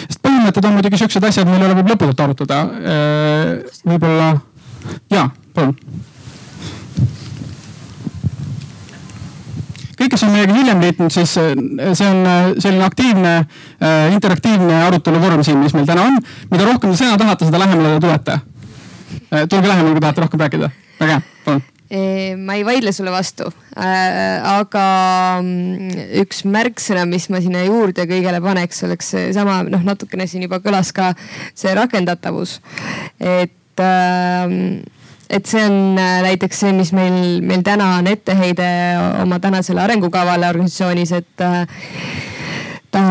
[0.07, 2.61] sest põhimõtted on muidugi siuksed asjad, mille üle võib lõputult arutada.
[2.93, 4.33] Äh, võib-olla,
[5.13, 5.75] ja, palun.
[9.99, 11.49] kõik, kes on meiega hiljem liitunud, siis äh,
[11.91, 13.33] see on äh, selline aktiivne,
[14.13, 16.21] interaktiivne arutelu vorm siin, mis meil täna on.
[16.51, 18.39] mida rohkem te sõna tahate, seda lähemale te tulete.
[19.49, 20.71] tulge lähemale, kui tahate rohkem rääkida.
[21.01, 24.83] väga hea, palun ma ei vaidle sulle vastu äh,, aga
[25.41, 30.59] mm, üks märksõna, mis ma sinna juurde kõigele paneks, oleks seesama, noh, natukene siin juba
[30.61, 31.15] kõlas ka
[31.57, 32.59] see rakendatavus.
[33.17, 34.53] et äh,
[35.29, 38.69] et see on äh, näiteks see, mis meil, meil täna on etteheide
[39.23, 41.63] oma tänasele arengukavale organisatsioonis, et äh,
[42.93, 43.01] ta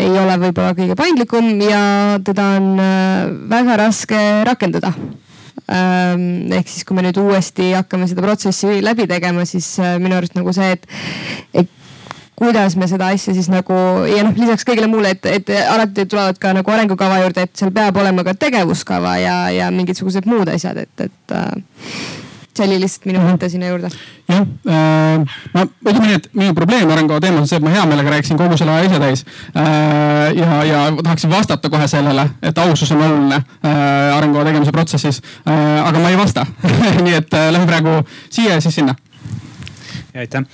[0.00, 1.84] ei ole võib-olla kõige paindlikum ja
[2.24, 2.72] teda on
[3.52, 4.18] väga raske
[4.48, 5.23] rakendada Ehm,
[5.68, 10.36] ehk siis, kui me nüüd uuesti hakkame seda protsessi läbi tegema, siis äh, minu arust
[10.36, 10.86] nagu see, et,
[11.54, 11.70] et
[12.36, 13.76] kuidas me seda asja siis nagu
[14.10, 17.72] ja noh, lisaks kõigele muule, et, et alati tulevad ka nagu arengukava juurde, et seal
[17.74, 21.52] peab olema ka tegevuskava ja, ja mingisugused muud asjad, et, et äh,
[22.56, 23.90] see oli lihtsalt minu mõte sinna juurde.
[24.28, 27.84] jah äh,, no ütleme nii, et minu probleem arengukava teemas on see, et ma hea
[27.90, 30.34] meelega rääkisin kogu selle aja ise täis äh,.
[30.38, 35.88] ja, ja tahaksin vastata kohe sellele, et ausus on oluline äh, arengukava tegemise protsessis äh,.
[35.88, 36.46] aga ma ei vasta
[37.04, 38.96] nii et äh, lähme praegu siia ja siis sinna
[40.14, 40.44] aitäh,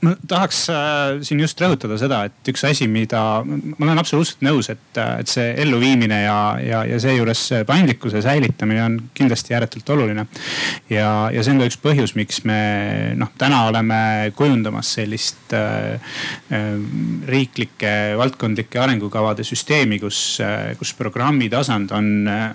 [0.00, 4.70] ma tahaks äh, siin just rõhutada seda, et üks asi, mida ma olen absoluutselt nõus,
[4.72, 10.26] et, et see elluviimine ja, ja, ja seejuures paindlikkuse säilitamine on kindlasti ääretult oluline.
[10.90, 12.58] ja, ja see on ka üks põhjus, miks me
[13.20, 14.00] noh, täna oleme
[14.38, 16.16] kujundamas sellist äh,
[16.56, 16.72] äh,
[17.28, 22.10] riiklike valdkondlike arengukavade süsteemi, kus äh,, kus programmi tasand on,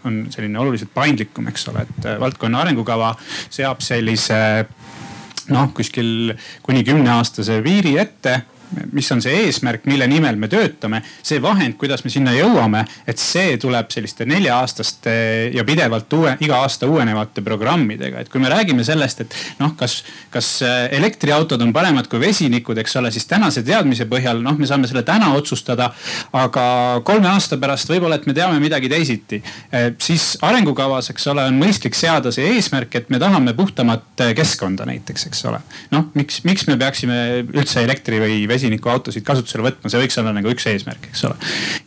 [0.09, 3.13] on selline oluliselt paindlikum, eks ole, et valdkonna arengukava
[3.53, 4.39] seab sellise
[5.53, 6.33] noh, kuskil
[6.65, 8.41] kuni kümneaastase piiri ette
[8.91, 13.19] mis on see eesmärk, mille nimel me töötame, see vahend, kuidas me sinna jõuame, et
[13.21, 15.13] see tuleb selliste nelja-aastaste
[15.55, 18.19] ja pidevalt uue, iga aasta uuenevate programmidega.
[18.19, 20.01] et kui me räägime sellest, et noh, kas,
[20.33, 24.67] kas äh, elektriautod on paremad kui vesinikud, eks ole, siis tänase teadmise põhjal noh, me
[24.67, 25.91] saame selle täna otsustada.
[26.33, 26.67] aga
[27.07, 29.41] kolme aasta pärast võib-olla, et me teame midagi teisiti.
[29.71, 34.35] Äh, siis arengukavas, eks ole, on mõistlik seada see eesmärk, et me tahame puhtamat äh,
[34.37, 35.63] keskkonda näiteks, eks ole.
[35.95, 40.35] noh, miks, miks me peaksime üldse elektri või vesiniku vesinikuautosid kasutusele võtma, see võiks olla
[40.35, 41.37] nagu üks eesmärk, eks ole.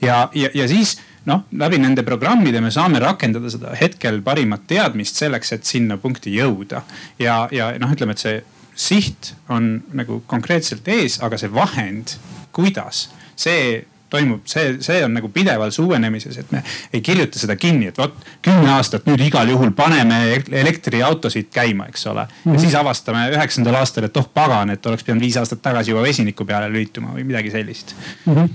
[0.01, 0.97] ja, ja, ja siis
[1.29, 6.33] noh, läbi nende programmide me saame rakendada seda hetkel parimat teadmist selleks, et sinna punkti
[6.37, 6.85] jõuda.
[7.21, 8.41] ja, ja noh, ütleme, et see
[8.81, 12.17] siht on nagu konkreetselt ees, aga see vahend,
[12.57, 17.91] kuidas, see toimub see, see on nagu pidevas uuenemises, et me ei kirjuta seda kinni,
[17.91, 20.21] et vot kümme aastat nüüd igal juhul paneme
[20.63, 22.33] elektriautosid käima, eks ole mm.
[22.45, 22.55] -hmm.
[22.55, 26.03] ja siis avastame üheksandal aastal, et oh pagan, et oleks pidanud viis aastat tagasi juba
[26.03, 27.95] vesiniku peale lülituma või midagi sellist
[28.27, 28.35] mm.
[28.35, 28.49] -hmm.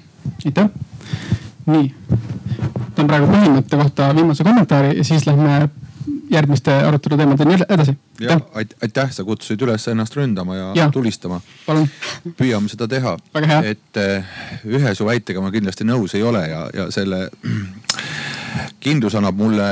[0.46, 0.70] aitäh,
[1.66, 1.94] nii.
[2.76, 5.68] võtan praegu põhimõtte kohta viimase kommentaari ja siis lähme
[6.32, 7.98] järgmiste aruteluteemadeni edasi.
[8.20, 8.40] ja
[8.82, 10.90] aitäh, sa kutsusid üles ennast ründama ja, ja.
[10.92, 11.42] tulistama.
[12.38, 13.18] püüame seda teha.
[13.64, 14.36] et eh,
[14.66, 17.30] ühe su väitega ma kindlasti nõus ei ole ja, ja selle
[18.80, 19.68] kindlus annab mulle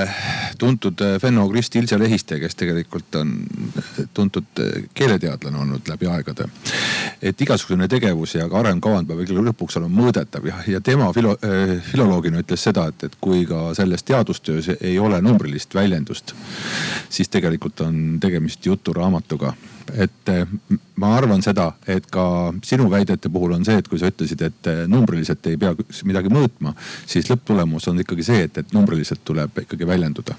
[0.58, 3.34] tuntud eh, fenno-Krist Ilse Lehiste, kes tegelikult on
[4.14, 6.48] tuntud eh, keeleteadlane olnud läbi aegade.
[7.22, 11.36] et igasugune tegevus ja ka arengukavand peab ikkagi lõpuks olema mõõdetav ja, ja tema filo,
[11.46, 16.36] äh, filoloogina ütles seda, et, et kui ka selles teadustöös ei ole numbrilist väljendust,
[17.10, 19.54] siis tegelikult on tegemist juturaamatuga
[19.94, 20.32] et
[20.96, 22.26] ma arvan seda, et ka
[22.64, 25.74] sinu väidete puhul on see, et kui sa ütlesid, et numbriliselt ei pea
[26.08, 26.76] midagi mõõtma,
[27.10, 30.38] siis lõpptulemus on ikkagi see, et, et numbriliselt tuleb ikkagi väljenduda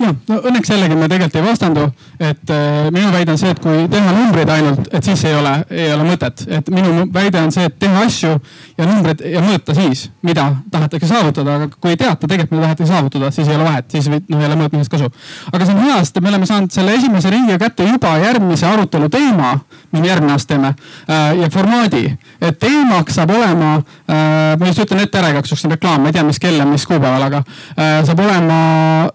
[0.00, 1.84] ja no õnneks jällegi me tegelikult ei vastandu,
[2.20, 5.54] et äh, minu väide on see, et kui teha numbreid ainult, et siis ei ole,
[5.70, 8.34] ei ole mõtet, et minu väide on see, et teha asju
[8.78, 12.92] ja numbreid ja mõõta siis, mida tahetakse saavutada, aga kui ei teata tegelikult, mida tahetakse
[12.92, 15.10] saavutada, siis ei ole vahet, siis noh, ei ole mõõtmisest kasu.
[15.52, 18.16] aga see on hea, sest me oleme saanud selle esimese ringiga kätte juba
[18.48, 19.58] järgmise arutelu teema,
[19.92, 24.80] mis me järgmine aasta teeme äh, ja formaadi, et teemaks saab olema äh,, ma just
[24.84, 27.42] ütlen ette ära igaks juhuks reklaam, ma ei tea, mis kell ja mis kuupäeval, aga
[27.44, 28.58] äh, saab olema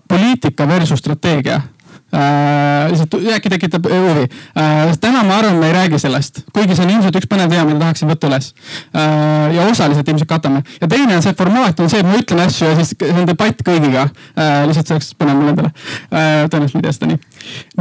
[0.08, 1.62] poliitika versus strateegia.
[2.14, 4.98] Lihtsalt äkki tekitab huvi äh,.
[5.02, 7.82] täna ma arvan, me ei räägi sellest, kuigi see on ilmselt üks põnev teema, mida
[7.82, 8.52] tahaksin võtta üles
[8.94, 9.56] äh,.
[9.56, 10.64] ja osaliselt ilmselt katame.
[10.82, 13.66] ja teine see formaat on see, et ma ütlen asju ja siis see on debatt
[13.66, 14.64] kõigiga äh,.
[14.70, 16.46] lihtsalt see oleks põnev mulle endale äh,.
[16.54, 17.20] tõenäoliselt ma ei tea seda nii.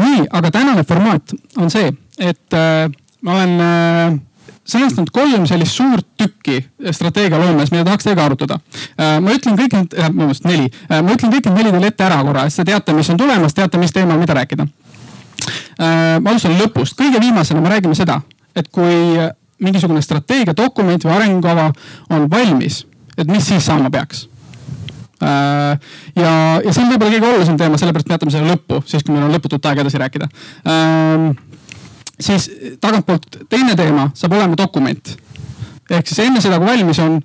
[0.00, 2.88] nii, aga tänane formaat on see, et äh,
[3.22, 4.20] ma olen
[4.62, 6.58] äh, sõnastanud kolm sellist suurt tükki
[6.94, 8.58] strateegialoomes, mida tahaks teiega arutada.
[8.94, 11.90] Äh, ma ütlen kõik need, äh, vabandust neli, äh, ma ütlen kõik need neli teile
[11.90, 14.68] ette ära korra, et te teate, mis on tulemas, teate, mis teemal, mida rääkida.
[15.78, 18.20] ma alustan lõpust, kõige viimasena me räägime seda,
[18.54, 19.16] et kui
[19.58, 21.72] mingisugune strateegiadokument või arengukava
[22.10, 22.84] on valmis,
[23.16, 24.28] et mis siis saama peaks
[25.20, 26.28] ja,
[26.62, 29.26] ja see on võib-olla kõige olulisem teema, sellepärast me jätame selle lõppu, siis kui meil
[29.26, 30.28] on lõputut aega edasi rääkida
[32.22, 32.48] siis
[32.80, 35.16] tagantpoolt teine teema saab olema dokument
[35.90, 37.18] ehk siis enne seda, kui valmis on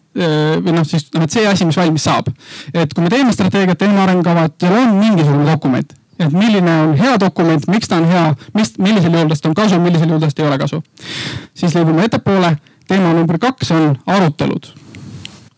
[0.63, 2.31] või noh, siis noh, et see asi, mis valmis saab.
[2.73, 6.95] et kui me teeme strateegiat, teeme arengukava, et seal on mingisugune dokument, et milline on
[6.97, 8.25] hea dokument, miks ta on hea,
[8.57, 10.81] mis, millisel juhul tast on kasu, millisel juhul tast ei ole kasu.
[11.53, 12.55] siis liigume ettepoole,
[12.87, 14.73] teema number kaks on arutelud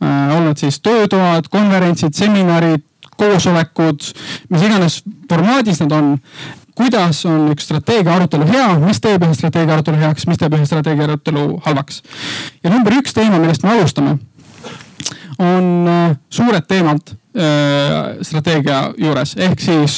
[0.03, 0.37] äh,.
[0.37, 2.85] olnud siis töötoad, konverentsid, seminarid,
[3.19, 4.05] koosolekud,
[4.49, 6.13] mis iganes formaadis nad on
[6.79, 10.67] kuidas on üks strateegia arutelu hea, mis teeb ühe strateegia arutelu heaks, mis teeb ühe
[10.67, 12.01] strateegia arutelu halvaks.
[12.63, 14.13] ja number üks teema, millest me alustame,
[15.43, 19.97] on äh, suured teemad äh, strateegia juures ehk siis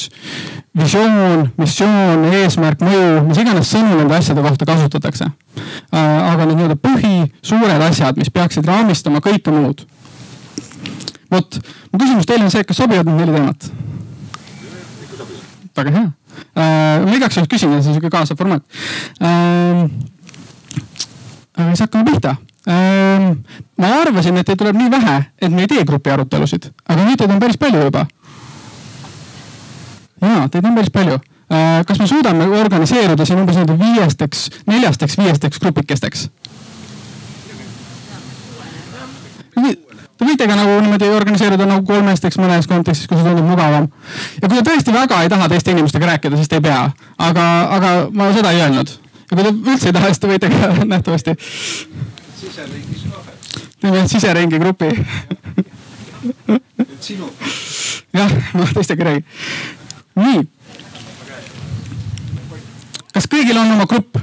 [0.77, 5.27] visioon, missioon, eesmärk, mõju, mis iganes sõnu nende asjade kohta kasutatakse.
[5.27, 9.85] Äh, aga need nii-öelda põhi, suured asjad, mis peaksid raamistama kõike muud.
[11.31, 11.59] vot,
[11.91, 13.69] mu küsimus teile on see, kas sobivad need neli teemat?
[15.77, 16.07] väga hea
[16.55, 17.01] äh,.
[17.05, 18.63] ma igaks juhuks küsin, see on sihuke kaasav formaat
[19.21, 19.83] äh,.
[21.57, 22.35] aga siis hakkame pihta
[22.67, 23.27] äh,.
[23.77, 27.19] ma arvasin, et teid tuleb nii vähe, et me ei tee grupi arutelusid, aga nüüd
[27.21, 28.05] teid on päris palju juba.
[30.21, 31.81] ja, teid on päris palju äh,.
[31.87, 36.29] kas me suudame organiseeruda siin umbes nende viiesteks, neljasteks, viiesteks grupikesteks?
[40.21, 43.87] Te võite ka nagu niimoodi organiseeruda nagu kolmesteks mõnes kontekstis, kui see tundub mugavam.
[44.37, 46.83] ja kui te tõesti väga ei taha teiste inimestega rääkida, siis te ei pea,
[47.17, 47.45] aga,
[47.77, 48.91] aga ma seda ei öelnud.
[49.31, 51.33] ja kui te üldse ei taha, siis te võite ka nähtavasti.
[53.81, 54.91] teeme siseringi grupi
[58.13, 59.25] jah, ma teistega ei räägi.
[60.21, 60.47] nii.
[63.17, 64.21] kas kõigil on oma grupp?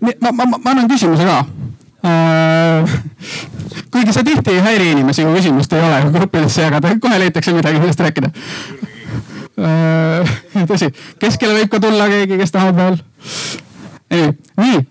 [0.00, 1.38] Ma, ma, ma annan küsimuse ka
[2.06, 2.98] äh,
[3.90, 7.80] kuigi see tihti ei häiri inimesi, kui küsimust ei ole gruppidesse jagada, kohe leitakse midagi,
[7.80, 8.30] millest rääkida.
[9.56, 10.34] Äh,
[10.68, 10.90] tõsi,
[11.22, 13.00] keskele võib ka tulla keegi, kes tahab veel.
[14.10, 14.84] nii.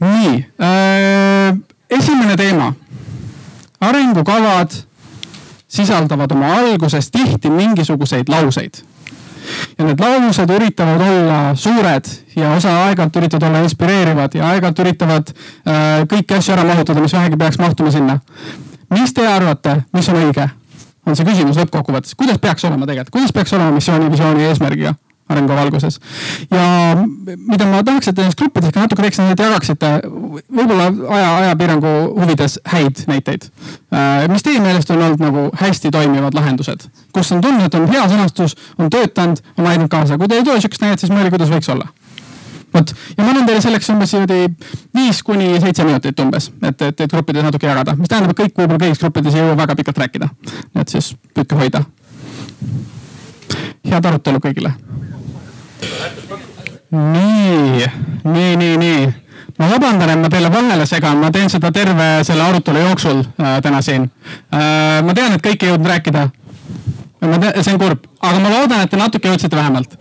[0.00, 1.58] nii, äh,
[1.90, 2.72] esimene teema.
[3.80, 4.72] arengukavad
[5.68, 8.80] sisaldavad oma alguses tihti mingisuguseid lauseid
[9.78, 15.32] ja need laused üritavad olla suured ja osa aeg-ajalt üritavad olla inspireerivad ja aeg-ajalt üritavad
[15.32, 18.20] äh, kõiki asju ära mahutada, mis vähegi peaks mahtuma sinna.
[18.90, 20.48] mis te arvate, mis on õige?
[21.06, 24.96] on see küsimus lõppkokkuvõttes, kuidas peaks olema tegelikult, kuidas peaks olema missiooni, visiooni eesmärgiga
[25.28, 25.98] arengukava alguses.
[26.50, 26.96] ja
[27.36, 32.58] mida ma tahaks, et nendes gruppides ka natuke teeks, et jagaksite võib-olla aja, ajapiirangu huvides
[32.72, 33.50] häid näiteid.
[33.92, 37.88] Äh, mis teie meelest on olnud nagu hästi toimivad lahendused, kus on tundnud, et on
[37.90, 40.18] hea sõnastus, on töötanud, on aidanud kaasa.
[40.18, 41.90] kui teil ei tule sihukest näidet, siis mõelge, kuidas võiks olla
[42.76, 44.40] vot ja ma annan teile selleks umbes niimoodi
[44.96, 48.60] viis kuni seitse minutit umbes, et, et, et gruppides natuke jagada, mis tähendab, et kõik
[48.60, 50.28] võib-olla kõigis gruppides ei jõua väga pikalt rääkida.
[50.80, 51.84] et siis püüdke hoida.
[53.90, 54.74] Head arutelu kõigile
[56.90, 57.86] nii,
[58.24, 59.14] nii, nii, nii.
[59.58, 63.58] ma vabandan, et ma teile vahele segan, ma teen seda terve selle arutelu jooksul äh,
[63.62, 64.06] täna siin
[64.54, 65.02] äh,.
[65.04, 66.28] ma tean, et kõik ei jõudnud rääkida.
[67.26, 69.98] ma tean, see on kurb, aga ma loodan, et te natuke jõudsite vähemalt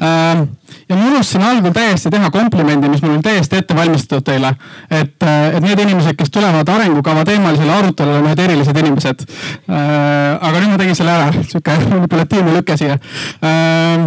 [0.00, 0.46] äh,
[0.88, 4.54] ja ma unustasin algul täiesti teha komplimendi, mis mul oli täiesti ette valmistatud teile.
[4.90, 10.38] et, äh, et need inimesed, kes tulevad arengukava teemalisele arutelule, on ühed erilised inimesed äh,.
[10.40, 14.06] aga nüüd ma tegin selle ära, sihuke manipulatiivne lüke siia äh,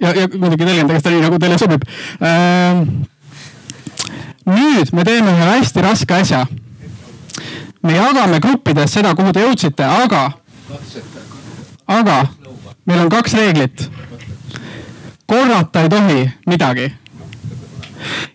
[0.00, 1.88] ja, ja muidugi tõlgendage seda nii, nagu teile sobib
[2.22, 2.84] äh,.
[4.46, 6.46] nüüd me teeme ühe hästi raske asja.
[7.82, 10.30] me jagame gruppides seda, kuhu te jõudsite, aga,
[11.86, 12.24] aga
[12.86, 13.88] meil on kaks reeglit.
[15.26, 16.92] Korrata ei tohi midagi.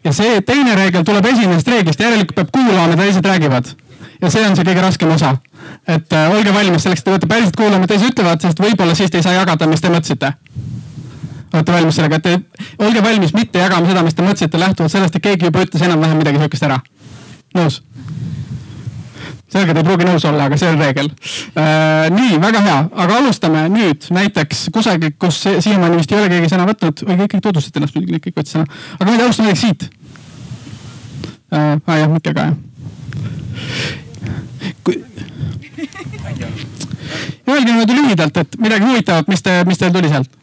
[0.04, 3.71] ja see teine reegel tuleb esimesest reeglist, järelikult peab kuulama, mida teised räägivad.
[4.21, 5.38] ja see on see kõige raskem osa.
[5.88, 8.95] et äh, olge valmis selleks, et te peate päriselt kuulama, mida teised ütlevad, sest võib-olla
[8.95, 10.34] siis te ei saa jagada, mis te mõtlesite
[11.54, 15.15] olete valmis sellega, et te, olge valmis mitte jagama seda, mis te mõtlesite lähtuvalt sellest,
[15.15, 16.80] et keegi juba ütles enam-vähem midagi sihukest ära.
[17.56, 17.82] nõus?
[19.51, 22.09] Selge, te ei pruugi nõus olla, aga see on reegel äh,.
[22.15, 26.67] nii, väga hea, aga alustame nüüd näiteks kusagil, kus siiamaani vist ei ole keegi sõna
[26.69, 28.81] võtnud või kõik tutvustasite ennast muidugi, kõik võtsid sõna.
[28.99, 29.87] aga nüüd alustame näiteks siit
[31.51, 31.77] äh,.
[31.85, 32.59] aa jah, Mikkel ka jah.
[37.51, 40.37] Öelge niimoodi lühidalt, et midagi huvitavat, mis te, mis teil tuli sealt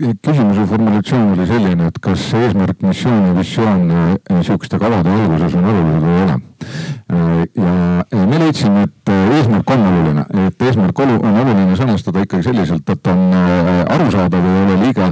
[0.00, 6.04] küsimuse formulatsioon oli selline, et kas eesmärk, missioon ja visioon niisuguste kavade alguses on olulised
[6.04, 6.38] või ei ole.
[7.10, 13.10] Ja me leidsime, et eesmärk on oluline, et eesmärk on oluline sõnastada ikkagi selliselt, et
[13.10, 13.34] on
[13.96, 15.10] arusaadav, ei ole liiga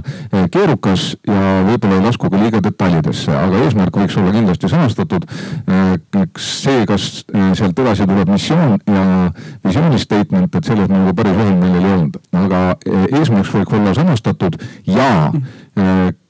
[0.54, 5.26] keerukas ja võib-olla ei lasku ka liiga detailidesse, aga eesmärk võiks olla kindlasti sõnastatud.
[6.38, 7.08] see, kas
[7.58, 9.32] sealt edasi tuleb missioon ja
[9.64, 12.62] visiooni statement, et selles nagu päris ühelmeelel ei olnud, aga
[13.18, 15.10] eesmärk võiks olla sõnastatud ja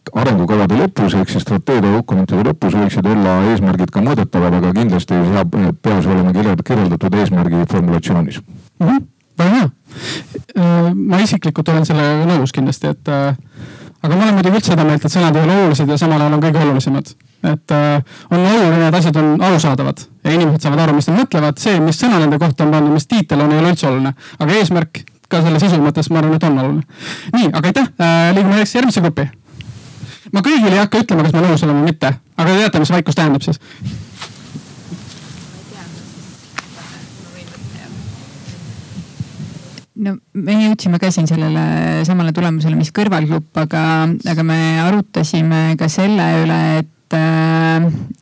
[0.09, 5.33] äh, arengukavade lõpus ehk siis strateegiadokumentide lõpus võiksid olla eesmärgid ka mõõdetavad, aga kindlasti ei
[5.33, 8.87] saa, peaks olema kirjeldatud eesmärgi formulatsioonis mm.
[8.87, 9.03] -hmm.
[9.39, 9.71] väga hea.
[10.59, 13.35] Äh, ma isiklikult olen sellega nõus kindlasti, et äh,
[14.03, 16.39] aga ma olen muidugi üldse seda meelt, et sõnad ei ole olulised ja samal ajal
[16.39, 17.13] on kõige olulisemad.
[17.43, 21.59] et äh, on oluline, et asjad on arusaadavad ja inimesed saavad aru, mis nad mõtlevad,
[21.63, 24.59] see, mis sõna nende kohta on pandud, mis tiitel on, ei ole üldse oluline, aga
[24.59, 26.83] eesmärk ka selle sisu mõttes ma arvan, et on oluline.
[27.37, 29.29] nii, aga aitäh äh,, liigume näiteks järgmisse gruppi.
[30.33, 32.95] Ma kõigile ei hakka ütlema, kas ma nõus olen või mitte, aga te teate, mis
[32.97, 33.63] vaikus tähendab siis?
[39.99, 43.83] no me jõudsime ka siin sellele samale tulemusele, mis kõrvalgrupp, aga,
[44.31, 47.17] aga me arutasime ka selle üle, et Äh,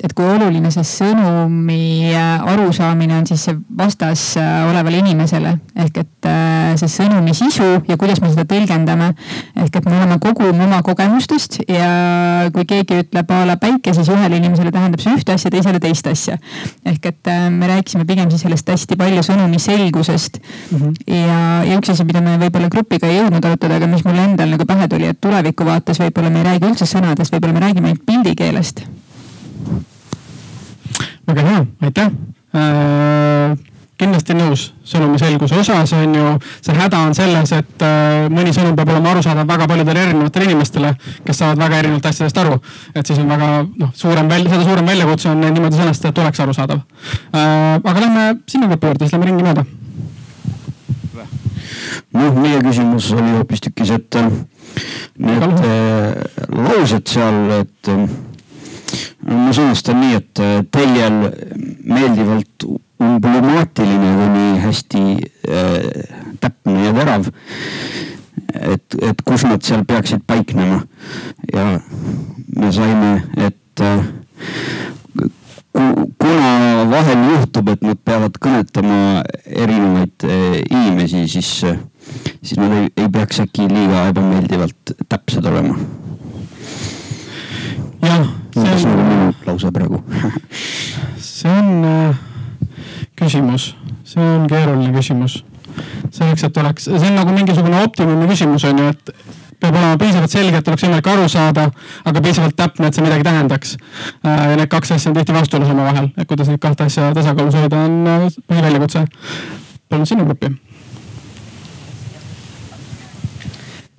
[0.02, 3.46] et kui oluline see sõnumi äh, arusaamine on siis
[3.78, 5.56] vastas äh, olevale inimesele.
[5.76, 6.28] ehk et
[6.80, 9.12] see sõnumi sisu ja kuidas me seda tõlgendame.
[9.56, 14.08] ehk et me oleme kogum oma kogemustest ja kui keegi ütleb a la päike, siis
[14.12, 16.38] ühele inimesele tähendab see ühte asja, teisele teist asja.
[16.84, 20.78] ehk et me rääkisime pigem siis sellest hästi palju sõnumi selgusest mm.
[20.78, 20.94] -hmm.
[21.14, 21.40] ja,
[21.70, 24.66] ja üks asi, mida me võib-olla grupiga ei jõudnud arutada, aga mis mulle endal nagu
[24.66, 28.06] pähe tuli, et tuleviku vaates võib-olla me ei räägi üldse sõnadest, võib-olla me räägime ainult
[28.06, 28.86] pildikeelest
[31.26, 32.12] väga hea, aitäh
[32.54, 33.56] äh,
[33.96, 36.32] kindlasti nõus sõnumi selguse osas on ju,
[36.64, 40.92] see häda on selles, et äh, mõni sõnum peab olema arusaadav väga paljudele erinevatele inimestele,
[41.24, 42.58] kes saavad väga erinevalt asjadest aru.
[42.94, 46.44] et siis on väga noh, suurem välja, seda suurem väljakutse on niimoodi sõnastada, et oleks
[46.44, 46.82] arusaadav
[47.32, 47.80] äh,.
[47.80, 49.64] aga lähme sinna grupi juurde, siis lähme ringi mööda.
[52.20, 54.30] noh, meie küsimus oli hoopistükkis, et äh,
[55.18, 56.12] need äh,
[56.52, 58.08] laused seal, et äh,
[59.26, 61.20] ma sõnastan nii, et äh, teljel
[61.84, 62.68] meeldivalt
[63.02, 65.02] umblumaatiline kuni hästi
[65.48, 65.88] äh,
[66.40, 67.28] täpne ja terav.
[68.56, 70.82] et, et kus nad seal peaksid paiknema
[71.52, 71.80] ja
[72.56, 74.04] me saime, et äh,
[76.18, 78.98] kuna vahel juhtub, et nad peavad kõnetama
[79.44, 81.52] erinevaid äh, inimesi, siis,
[82.40, 85.76] siis nad ei, ei peaks äkki liiga ebameeldivalt täpsed olema.
[88.02, 90.02] Jah see on nagu minu lause praegu
[91.36, 92.16] see on äh,
[93.16, 93.74] küsimus,
[94.04, 95.44] see on keeruline küsimus.
[96.10, 99.14] selleks, et oleks, see on nagu mingisugune optimumi küsimus on ju, et
[99.60, 101.70] peab olema piisavalt selge, et oleks võimalik aru saada,
[102.04, 103.76] aga piisavalt täpne, et see midagi tähendaks.
[104.20, 107.56] Äh, ja need kaks asja on tihti vastuolus omavahel, et kuidas neid kahte asja tasakaalus
[107.56, 109.06] hoida, on äh, põhiväljakutse.
[109.88, 110.50] palun sinu gruppi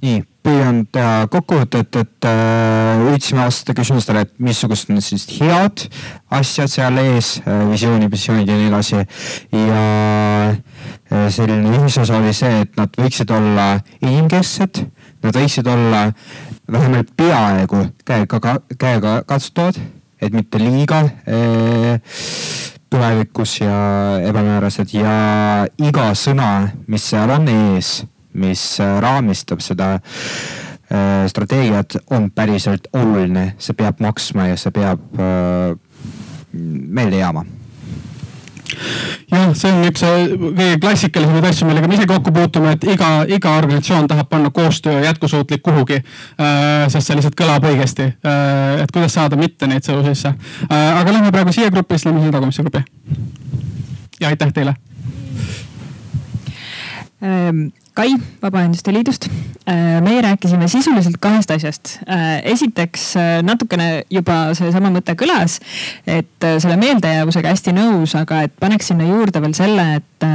[0.02, 5.84] nii, püüan teha kokkuvõtet, et äh, üritasime vastata küsimustele, et missugused on siis head
[6.38, 9.02] asjad seal ees äh,, visiooni, visioonid ja nii edasi.
[9.52, 9.82] ja
[10.54, 13.68] äh, selline ühisosa oli see, et nad võiksid olla
[14.00, 14.82] inimkesksed,
[15.28, 16.08] nad võiksid olla
[16.72, 19.80] vähemalt peaaegu käega, käega katsutavad,
[20.22, 22.00] et mitte liiga äh,
[22.88, 23.80] tulevikus ja
[24.24, 25.16] ebamäärased ja
[25.84, 27.98] iga sõna, mis seal on ees
[28.38, 35.22] mis äh, raamistab seda äh, strateegiat, on päriselt oluline, see peab maksma ja see peab
[35.22, 35.76] äh,
[36.54, 37.46] meelde jääma
[39.32, 43.54] jah, see on üks kõige klassikalisemaid asju, millega me ise kokku puutume, et iga, iga
[43.60, 46.88] organisatsioon tahab panna koostöö jätkusuutlik kuhugi äh,.
[46.92, 48.84] sest see lihtsalt kõlab õigesti äh,.
[48.84, 51.00] et kuidas saada mitte neid sõnu sisse äh,.
[51.00, 52.84] aga lähme praegu siia gruppi, siis lähme siia tagumise gruppi.
[54.22, 54.76] ja aitäh teile
[57.24, 57.68] ähm
[57.98, 59.26] Kai Vabaühenduste Liidust.
[59.70, 61.98] Äh, meie rääkisime sisuliselt kahest asjast.
[62.10, 65.58] Äh, esiteks äh, natukene juba seesama mõte kõlas,
[66.08, 70.28] et selle meeldejäävusega hästi nõus, aga et paneks sinna juurde veel selle, et,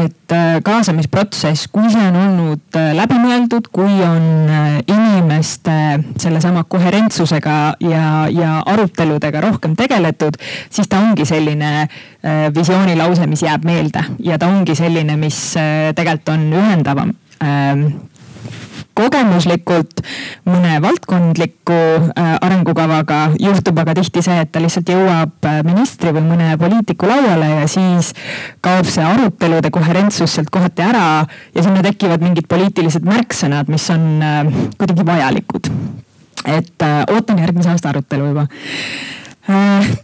[0.00, 4.48] et kaasamisprotsess, kui see on olnud läbimõeldud, kui on
[4.86, 5.76] inimeste
[6.20, 10.38] sellesama koherentsusega ja, ja aruteludega rohkem tegeletud,
[10.70, 11.88] siis ta ongi selline
[12.54, 15.40] visioonilause, mis jääb meelde ja ta ongi selline, mis
[15.96, 17.88] tegelikult on ühe ühendavam ähm,
[18.98, 20.02] kogemuslikult
[20.48, 26.24] mõne valdkondliku äh, arengukavaga juhtub aga tihti see, et ta lihtsalt jõuab äh, ministri või
[26.26, 28.10] mõne poliitiku lauale ja siis
[28.64, 31.04] kaob see arutelude koherentsus sealt kohati ära
[31.54, 34.42] ja sinna tekivad mingid poliitilised märksõnad, mis on äh,
[34.80, 35.70] kuidagi vajalikud.
[36.48, 38.46] et ootan järgmise aasta arutelu juba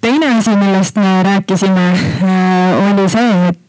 [0.01, 1.85] teine asi, millest me rääkisime,
[2.89, 3.64] oli see, et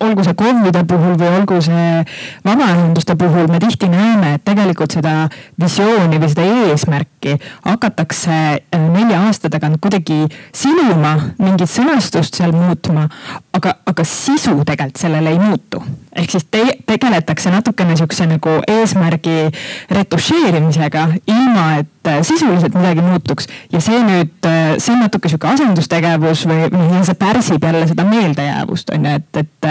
[0.00, 2.02] olgu see KOV-ide puhul või olgu see
[2.46, 5.28] vabaühenduste puhul, me tihti näeme, et tegelikult seda
[5.60, 10.22] visiooni või seda eesmärki hakatakse äh, nelja aasta tagant kuidagi
[10.56, 13.08] siluma, mingit sõnastust seal muutma,
[13.56, 15.82] aga, aga sisu tegelikult sellele ei muutu.
[16.16, 19.50] ehk siis te tegeletakse natukene sihukese nagu eesmärgi
[19.90, 25.52] retušeerimisega, ilma et äh, sisuliselt midagi muutuks ja see nüüd, äh, see on natuke sihuke
[25.52, 29.70] asendustegevus või, või see pärsib jälle seda meeldejäävust on ju, et, et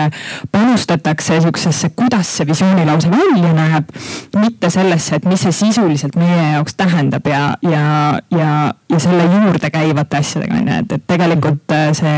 [0.51, 3.89] panustatakse sihukesesse, kuidas see visioonilause välja näeb,
[4.37, 7.83] mitte sellesse, et mis see sisuliselt meie jaoks tähendab ja, ja,
[8.31, 8.49] ja,
[8.89, 12.15] ja selle juurde käivate asjadega on ju, et, et tegelikult äh, see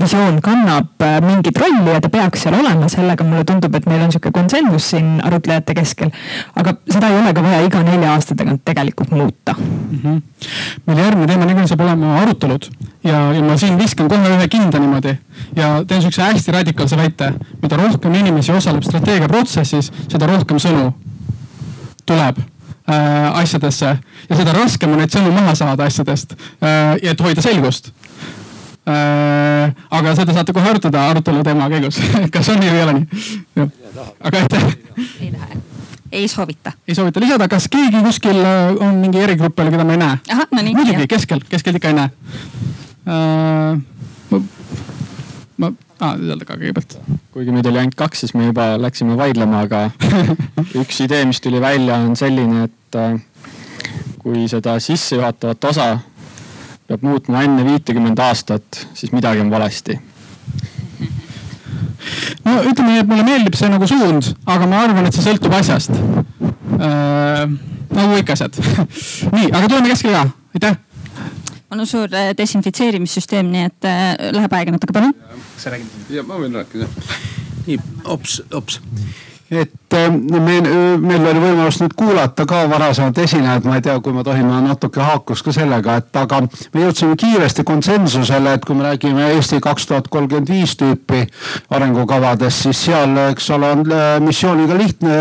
[0.00, 4.04] visioon kannab äh, mingit rolli ja ta peaks seal olema, sellega mulle tundub, et meil
[4.06, 6.12] on sihuke konsensus siin arutlejate keskel.
[6.56, 10.00] aga seda ei ole ka vaja iga nelja aasta tagant tegelikult muuta mm.
[10.02, 10.22] -hmm.
[10.86, 12.68] meil järgmine teema niikuinii saab olema arutelud
[13.04, 15.16] ja, ja ma siin viskan kohe ühe kinda niimoodi
[15.56, 17.32] ja teen sihukese hästi radikaalse väite.
[17.62, 20.92] mida rohkem inimesi osaleb strateegiaprotsessis, seda rohkem sõnu
[22.06, 23.96] tuleb äh, asjadesse
[24.28, 27.92] ja seda raskem on neid sõnu maha saada asjadest äh,, et hoida selgust
[28.88, 29.74] äh,.
[29.90, 32.00] aga seda saate kohe arutada arutelu teema käigus
[32.34, 33.68] kas on nii või ei ole nii?
[34.20, 34.68] aga aitäh.
[35.20, 35.62] ei lähe
[36.14, 36.72] ei soovita.
[36.88, 40.18] ei soovita lisada, kas keegi kuskil äh, on mingi erigrupp veel, keda ma ei näe?
[40.72, 42.10] muidugi keskel, keskelt ikka ei näe
[43.08, 43.80] äh,.
[45.58, 46.96] Ma, ah,, ütelda ka kõigepealt.
[47.34, 49.84] kuigi meid oli ainult kaks, siis me juba läksime vaidlema, aga
[50.82, 53.18] üks idee, mis tuli välja, on selline, et äh,
[54.22, 55.92] kui seda sissejuhatavat osa
[56.88, 59.98] peab muutma enne viitekümmet aastat, siis midagi on valesti
[62.44, 65.54] no ütleme nii, et mulle meeldib see nagu suund, aga ma arvan, et see sõltub
[65.56, 67.44] asjast äh,.
[67.94, 68.58] nagu ikka asjad
[69.36, 70.26] nii, aga tuleme keskele ka,
[70.58, 70.80] aitäh.
[71.70, 75.14] On suur äh, desinfitseerimissüsteem, nii et äh, läheb aega natuke, palun.
[75.58, 75.94] sa räägid?
[76.14, 76.88] ja ma võin rääkida.
[77.66, 77.78] nii,
[78.16, 78.80] ops, ops
[79.62, 80.66] et äh, meil,
[81.00, 84.60] meil oli võimalus nüüd kuulata ka varasemat esinejat, ma ei tea, kui ma tohin, ma
[84.64, 89.60] natuke haakus ka sellega, et aga me jõudsime kiiresti konsensusele, et kui me räägime Eesti
[89.64, 91.24] kaks tuhat kolmkümmend viis tüüpi
[91.74, 95.20] arengukavadest, siis seal, eks ole, on äh, missiooniga lihtne,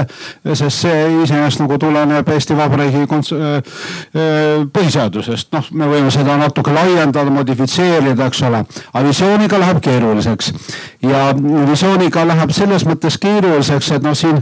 [0.54, 3.78] sest see iseenesest nagu tuleneb Eesti Vabariigi äh,
[4.74, 5.52] põhiseadusest.
[5.54, 8.64] noh, me võime seda natuke laiendada, modifitseerida, eks ole,
[8.94, 10.54] aga visiooniga läheb keeruliseks.
[11.04, 11.30] Ja
[11.70, 14.40] visiooniga läheb selles mõttes keeruliseks, et noh, siin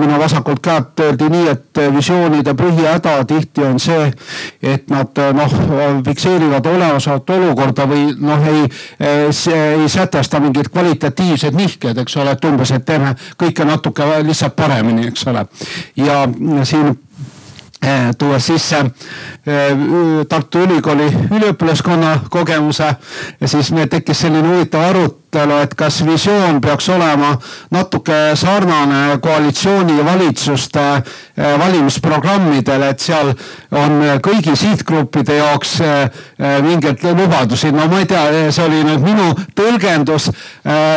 [0.00, 4.08] minu vasakult käelt öeldi nii, et visioonide põhihäda tihti on see,
[4.62, 5.54] et nad noh
[6.06, 8.64] fikseerivad olemasolevat olukorda või noh, ei,
[9.00, 15.06] ei sätesta mingeid kvalitatiivseid nihkeid, eks ole, et umbes, et teeme kõike natuke lihtsalt paremini,
[15.12, 15.46] eks ole.
[15.96, 16.24] ja
[16.64, 16.96] siin
[17.80, 18.76] Eh, tuues sisse
[19.46, 19.70] eh,
[20.28, 22.90] Tartu Ülikooli üliõpilaskonna kogemuse
[23.40, 25.19] ja siis meil tekkis selline huvitav arutelu,
[25.62, 27.34] et kas visioon peaks olema
[27.70, 33.32] natuke sarnane koalitsiooni ja valitsuste eh, valimisprogrammidele, et seal
[33.70, 35.76] on kõigi sihtgruppide jaoks
[36.64, 37.70] mingeid lubadusi.
[37.72, 40.30] no ma ei tea, see oli nüüd minu tõlgendus,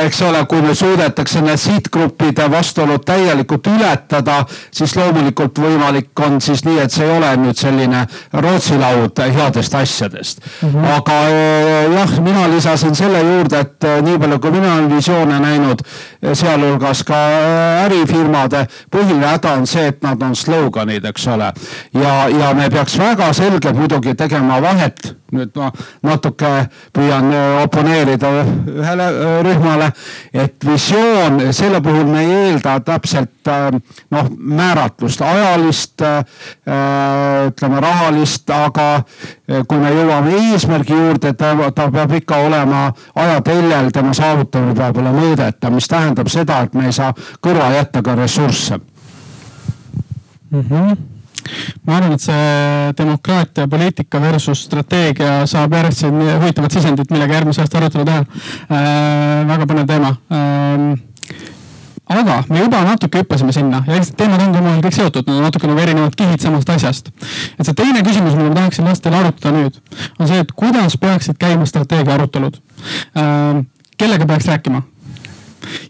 [0.05, 6.63] eks ole, kui nüüd suudetakse need sihtgruppide vastuolud täielikult ületada, siis loomulikult võimalik on siis
[6.65, 10.69] nii et see ei ole nüüd selline Rootsi laud headest asjadest mm.
[10.69, 10.88] -hmm.
[10.97, 15.39] aga eh, jah, mina lisasin selle juurde, et eh, nii palju, kui mina olen visioone
[15.39, 17.19] näinud, eh, sealhulgas ka
[17.86, 21.51] ärifirmade põhiline häda on see, et nad on sloganid, eks ole.
[21.93, 25.69] ja, ja me peaks väga selgelt muidugi tegema vahet nüüd ma
[26.05, 26.51] natuke
[26.93, 27.32] püüan
[27.63, 28.32] oponeerida
[28.69, 29.07] ühele
[29.45, 29.89] rühmale,
[30.34, 33.51] et visioon, selle puhul me ei eelda täpselt
[34.13, 36.03] noh, määratlust, ajalist,
[36.63, 38.88] ütleme rahalist, aga
[39.67, 42.86] kui me jõuame eesmärgi juurde, ta, ta peab ikka olema
[43.26, 48.01] ajateljel, tema saavutamine peab olema mõõdetav, mis tähendab seda, et me ei saa kõrvale jätta
[48.01, 48.78] ka ressursse
[50.51, 50.61] mm.
[50.70, 50.95] -hmm
[51.88, 57.61] ma arvan, et see demokraatia, poliitika versus strateegia saab järjest siin huvitavat sisendit, millega järgmise
[57.61, 59.47] aasta arutelu teha äh,.
[59.47, 61.01] väga põnev teema äh,
[62.09, 65.39] aga me juba natuke hüppasime sinna ja eks need teemad ongi omavahel kõik seotud, need
[65.39, 67.11] on natuke nagu erinevad kihid samast asjast.
[67.59, 69.80] et see teine küsimus, mida ma tahaksin lastele arutada nüüd,
[70.20, 72.59] on see, et kuidas peaksid käima strateegia arutelud
[73.18, 73.64] äh,.
[73.97, 74.84] kellega peaks rääkima?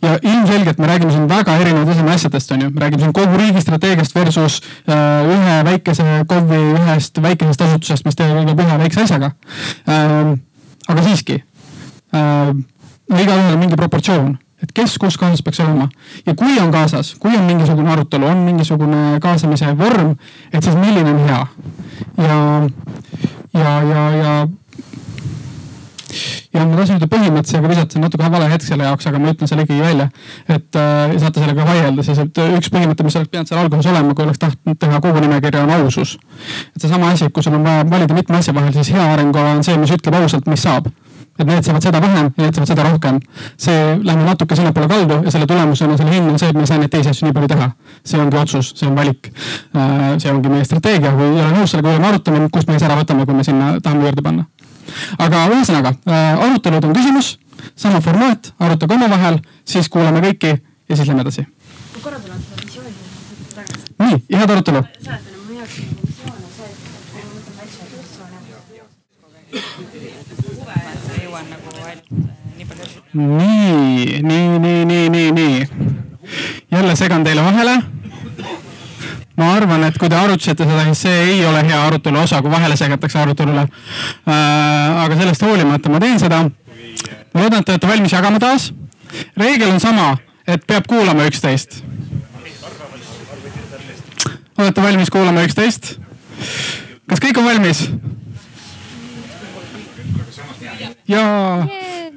[0.02, 3.38] Ja ilmselgelt me räägime siin väga erineva taseme asjadest, on ju, me räägime siin kogu
[3.38, 9.34] riigi strateegiast versus äh, ühe väikese KOV-i ühest väikesest asutusest, mis tegeleb ühe väikse asjaga
[9.90, 10.34] äh,.
[10.88, 11.44] aga siiski
[12.16, 12.56] äh,,
[13.20, 15.90] igaühel on mingi proportsioon et kes kus kaasas peaks olema
[16.26, 20.16] ja kui on kaasas, kui on mingisugune arutelu, on mingisugune kaasamise vorm,
[20.54, 21.42] et siis milline on hea.
[22.18, 22.38] ja,
[23.54, 24.36] ja, ja, ja
[26.54, 29.22] ja ma tahtsin öelda põhimõtteliselt, aga visata, see on natuke vale hetk selle jaoks, aga
[29.22, 30.10] ma ütlen selle ikkagi välja.
[30.48, 34.14] et äh, saate sellega vaielda, sest et üks põhimõte, mis oleks pidanud seal alguses olema,
[34.18, 36.18] kui oleks tahtnud teha kogu nimekirja, on ausus.
[36.76, 39.64] et seesama asi, kui sul on vaja valida mitme asja vahel, siis hea arengukava on
[39.64, 40.92] see, mis ütleb ausalt, mis saab
[41.40, 43.20] et need saavad seda vähem ja need saavad seda rohkem.
[43.58, 46.70] see, lähme natuke sinnapoole kaldu ja selle tulemusena selle hind on see, et me ei
[46.70, 47.70] saa neid teisi asju nii palju teha.
[48.06, 49.32] see ongi otsus, see on valik.
[49.76, 52.86] Äh, see ongi meie strateegia, kui ei ole nõus sellega, me arutame, kust me siis
[52.90, 54.46] ära võtame, kui me sinna tahame juurde panna
[55.18, 57.38] aga ühesõnaga äh, arutelud on küsimus,
[57.76, 60.56] sama formaat, arutage omavahel, siis kuulame kõiki
[60.90, 61.48] ja siis lähme edasi.
[64.00, 64.84] nii, head arutelu.
[73.14, 75.68] nii, nii, nii, nii, nii, nii.
[76.72, 77.93] jälle segan teile vahele
[79.38, 82.52] ma arvan, et kui te arutasite seda, siis see ei ole hea arutelu osa, kui
[82.54, 85.04] vahele segatakse arutelule äh,.
[85.04, 86.44] aga sellest hoolimata ma teen seda.
[87.34, 88.72] ma loodan, et te olete valmis jagama taas.
[89.38, 90.18] reegel on sama,
[90.48, 91.82] et peab kuulama üksteist.
[94.58, 95.96] olete valmis kuulama üksteist?
[97.10, 97.88] kas kõik on valmis?
[101.10, 101.26] ja,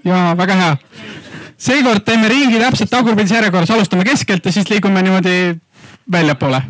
[0.05, 0.77] ja väga hea.
[1.57, 5.57] seekord teeme ringi täpselt tagurpidises järjekorras, alustame keskelt ja siis liigume niimoodi
[6.12, 6.61] väljapoole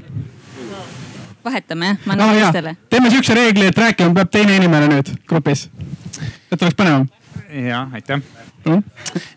[1.47, 2.77] vahetame jah, ma annan no, teistele.
[2.93, 5.69] teeme siukse reegli, et rääkima peab teine inimene nüüd grupis,
[6.51, 7.09] et oleks põnevam.
[7.67, 8.21] ja aitäh
[8.67, 8.83] mm..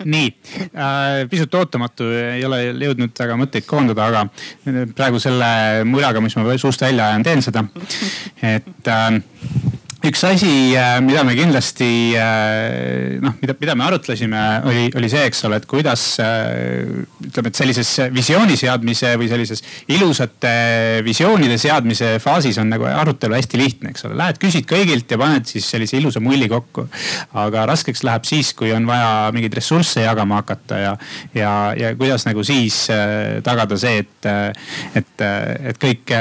[0.05, 0.29] nii
[0.75, 4.25] äh,, pisut ootamatu, ei ole jõudnud väga mõtteid koondada, aga
[4.97, 5.49] praegu selle
[5.89, 7.65] mulaga, mis ma suust välja ajan, teen seda.
[8.41, 9.19] et äh,
[9.99, 15.25] üks asi, äh, mida me kindlasti äh, noh, mida, mida me arutlesime, oli, oli see,
[15.27, 16.85] eks ole, et kuidas äh,
[17.25, 20.53] ütleme, et sellises visiooni seadmise või sellises ilusate
[21.03, 24.15] visioonide seadmise faasis on nagu arutelu hästi lihtne, eks ole.
[24.19, 26.87] Lähed küsid kõigilt ja paned siis sellise ilusa mulli kokku.
[27.43, 30.95] aga raskeks läheb siis, kui on vaja mingeid ressursse jagama hakata ja,
[31.35, 32.85] ja, ja kuidas nagu siis
[33.43, 34.31] tagada see, et,
[34.95, 35.27] et,
[35.73, 36.15] et kõik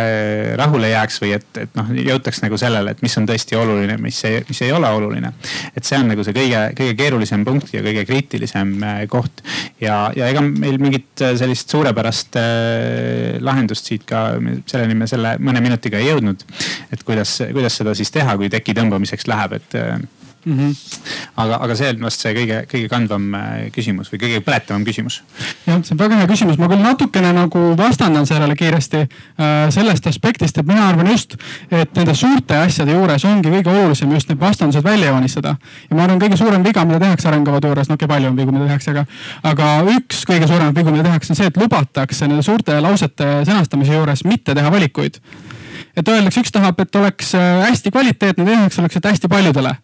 [0.58, 3.96] rahule jääks või et, et noh, jõutaks nagu sellele, et mis on tõesti oluline oluline,
[4.02, 5.32] mis ei, mis ei ole oluline.
[5.76, 9.42] et see on nagu see kõige, kõige keerulisem punkt ja kõige kriitilisem äh, koht.
[9.80, 14.28] ja, ja ega meil mingit äh, sellist suurepärast äh, lahendust siit ka,
[14.66, 16.44] selleni me selle mõne minutiga ei jõudnud.
[16.92, 19.78] et kuidas, kuidas seda siis teha, kui teki tõmbamiseks läheb, et
[20.44, 20.58] mm.
[20.58, 20.74] -hmm.
[21.36, 25.22] aga, aga see on vast see kõige, kõige kandvam äh, küsimus või kõige põletavam küsimus.
[25.66, 29.08] jah, see on väga hea küsimus, ma küll natukene nagu vastandan sellele kiiresti äh,
[29.74, 31.36] sellest aspektist, et mina arvan just,
[31.70, 35.56] et nende suurte asjade juures ongi kõige olulisem just need vastandused välja joonistada.
[35.90, 38.36] ja ma arvan, kõige suurem viga, mida tehakse arengukavade juures, no okei okay,, palju on
[38.36, 39.06] vigu, mida tehakse, aga,
[39.42, 43.94] aga üks kõige suuremaid vigu, mida tehakse, on see, et lubatakse nende suurte lausete sõnastamise
[43.94, 45.20] juures mitte teha valikuid
[45.98, 49.74] et öeldakse, üks tahab, et oleks äh, hästi kvaliteetne, teine tahaks, oleks, et hästi paljudele.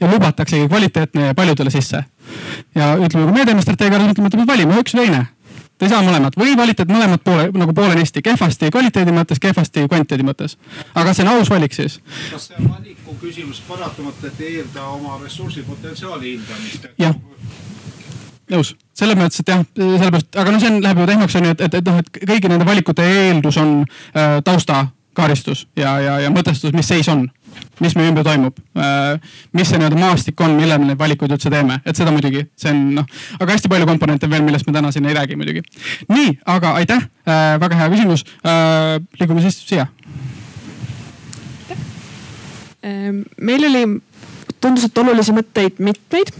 [0.00, 2.04] ja lubataksegi kvaliteetne paljudele sisse.
[2.74, 5.26] ja ütleme, kui me teeme strateegia, ütleme, et peab valima üks või teine.
[5.82, 10.56] ei saa mõlemat või valite mõlemad poole nagu poolenisti, kehvasti kvaliteedi mõttes, kehvasti kvantiteedi mõttes.
[10.94, 12.00] aga see on aus valik siis.
[12.30, 16.88] kas see valiku küsimus paratamatult, et eelda oma ressursipotentsiaali hindamist?
[16.98, 17.14] jah
[18.52, 21.54] nõus, selles mõttes, et jah, sellepärast, aga no see on, läheb ju tehnoks on ju,
[21.54, 24.86] et, et, et noh, et kõigi nende valikute eeldus on äh, tausta
[25.16, 27.26] karistus ja, ja, ja mõtestus, mis seis on,
[27.82, 28.58] mis meie ümber toimub.
[28.78, 29.20] Äh,
[29.56, 32.72] mis see nii-öelda maastik on, millal me neid valikuid üldse teeme, et seda muidugi, see
[32.72, 33.08] on noh,
[33.38, 35.64] aga hästi palju komponente veel, millest me täna siin ei räägi muidugi.
[36.12, 38.26] nii, aga aitäh, äh, väga hea küsimus.
[38.46, 39.86] Äh, liigume siis siia.
[42.82, 43.86] Ehm, meil oli,
[44.60, 46.34] tundus, et olulisi mõtteid mitmeid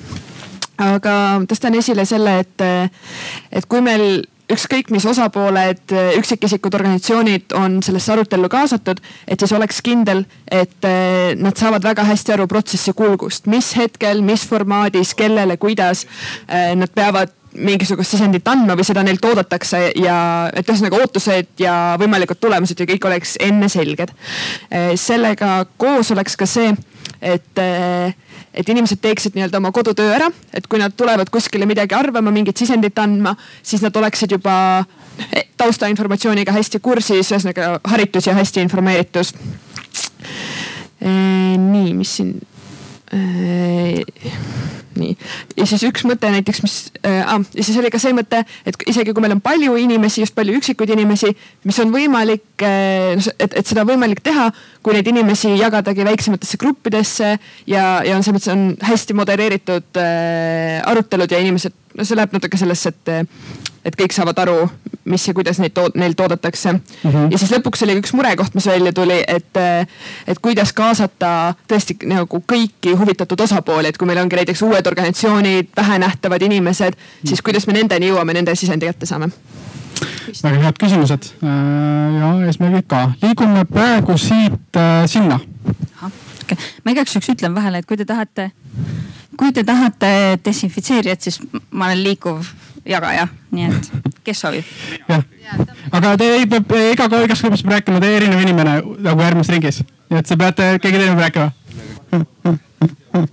[0.83, 1.15] aga
[1.49, 2.65] tõstan esile selle, et,
[3.53, 9.81] et kui meil ükskõik mis osapooled, üksikisikud, organisatsioonid on sellesse arutellu kaasatud, et siis oleks
[9.85, 15.57] kindel, et eh, nad saavad väga hästi aru protsessi kulgust, mis hetkel, mis formaadis, kellele,
[15.63, 16.07] kuidas
[16.49, 20.17] eh, nad peavad mingisugust sisendit andma või seda neilt oodatakse ja
[20.57, 24.15] et ühesõnaga ootused ja võimalikud tulemused ja kõik oleks enne selged.
[24.71, 26.73] Eh, sellega koos oleks ka see,
[27.21, 27.61] et
[28.55, 32.57] et inimesed teeksid nii-öelda oma kodutöö ära, et kui nad tulevad kuskile midagi arvama, mingit
[32.57, 34.85] sisendit andma, siis nad oleksid juba
[35.57, 39.35] taustainformatsiooniga hästi kursis, ühesõnaga haritus ja hästi informeeritus.
[41.03, 42.37] nii, mis siin
[45.01, 45.17] nii,
[45.59, 46.77] ja siis üks mõte näiteks, mis
[47.07, 50.37] äh,, ja siis oli ka see mõte, et isegi kui meil on palju inimesi, just
[50.37, 51.33] palju üksikuid inimesi,
[51.69, 54.51] mis on võimalik äh,, et, et seda on võimalik teha,
[54.83, 57.35] kui neid inimesi jagadagi väiksematesse gruppidesse
[57.71, 62.33] ja, ja on selles mõttes on hästi modereeritud äh, arutelud ja inimesed, no see läheb
[62.33, 63.13] natuke sellesse, et
[63.83, 64.57] et kõik saavad aru,
[65.11, 66.83] mis ja kuidas neid tood-, neilt oodatakse mm.
[67.05, 67.33] -hmm.
[67.33, 69.59] ja siis lõpuks oli üks murekoht, mis välja tuli, et,
[70.27, 75.75] et kuidas kaasata tõesti nagu kõiki huvitatud osapooli, et kui meil ongi näiteks uued organisatsioonid,
[75.77, 79.33] vähenähtavad inimesed, siis kuidas me nendeni jõuame, nende sisendi kätte saame
[80.43, 83.03] väga head küsimused äh, ja eesmärgid ka.
[83.23, 85.41] liigume praegu siit äh, sinna.
[86.43, 86.57] Okay.
[86.85, 88.51] ma igaks juhuks ütlen vahele, et kui te tahate,
[89.39, 92.47] kui te tahate desinfitseerijat, siis ma olen liikuv
[92.89, 93.91] jagaja, nii et
[94.27, 94.65] kes soovib?
[95.93, 98.75] aga te ei pea, iga, igas grupis rääkima, te erinev inimene
[99.05, 101.49] nagu järgmises ringis, nii et te peate, keegi teine rääkima.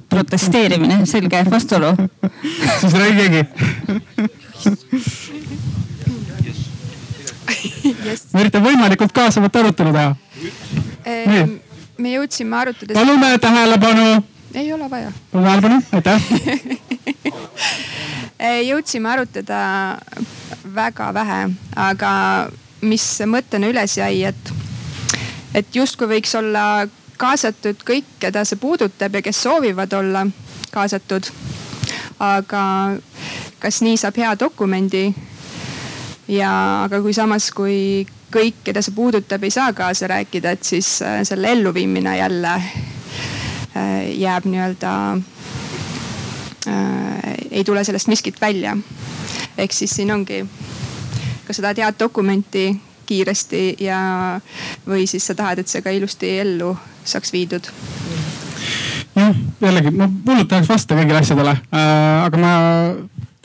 [0.09, 1.93] protesteerimine, selge, vastuolu.
[2.79, 3.43] siis ei räägi keegi.
[8.33, 10.15] ma üritan võimalikult kaasavat arutelu teha.
[11.97, 12.93] me jõudsime arutada.
[12.93, 14.09] palume tähelepanu.
[14.53, 15.11] Ei ole vaja.
[15.31, 16.21] palume tähelepanu, aitäh
[18.69, 19.59] jõudsime arutada
[20.75, 21.41] väga vähe,
[21.75, 22.11] aga
[22.81, 24.53] mis mõttena üles jäi, et,
[25.53, 26.87] et justkui võiks olla
[27.19, 30.25] kaasatud kõik, keda see puudutab ja kes soovivad olla
[30.71, 31.31] kaasatud.
[32.19, 32.61] aga
[33.59, 35.13] kas nii saab hea dokumendi?
[36.27, 41.01] ja, aga kui samas, kui kõik, keda see puudutab, ei saa kaasa rääkida, et siis
[41.01, 42.61] äh, selle elluviimine jälle
[43.75, 44.91] jääb nii-öelda
[46.67, 48.77] äh, ei tule sellest miskit välja.
[49.57, 50.45] ehk siis siin ongi,
[51.47, 53.99] kas sa tahad head dokumenti kiiresti ja,
[54.87, 57.71] või siis sa tahad, et see ka ilusti ellu saaks viidud
[59.15, 62.53] jah, jällegi ma hullult tahaks vastata kõigile asjadele äh,, aga ma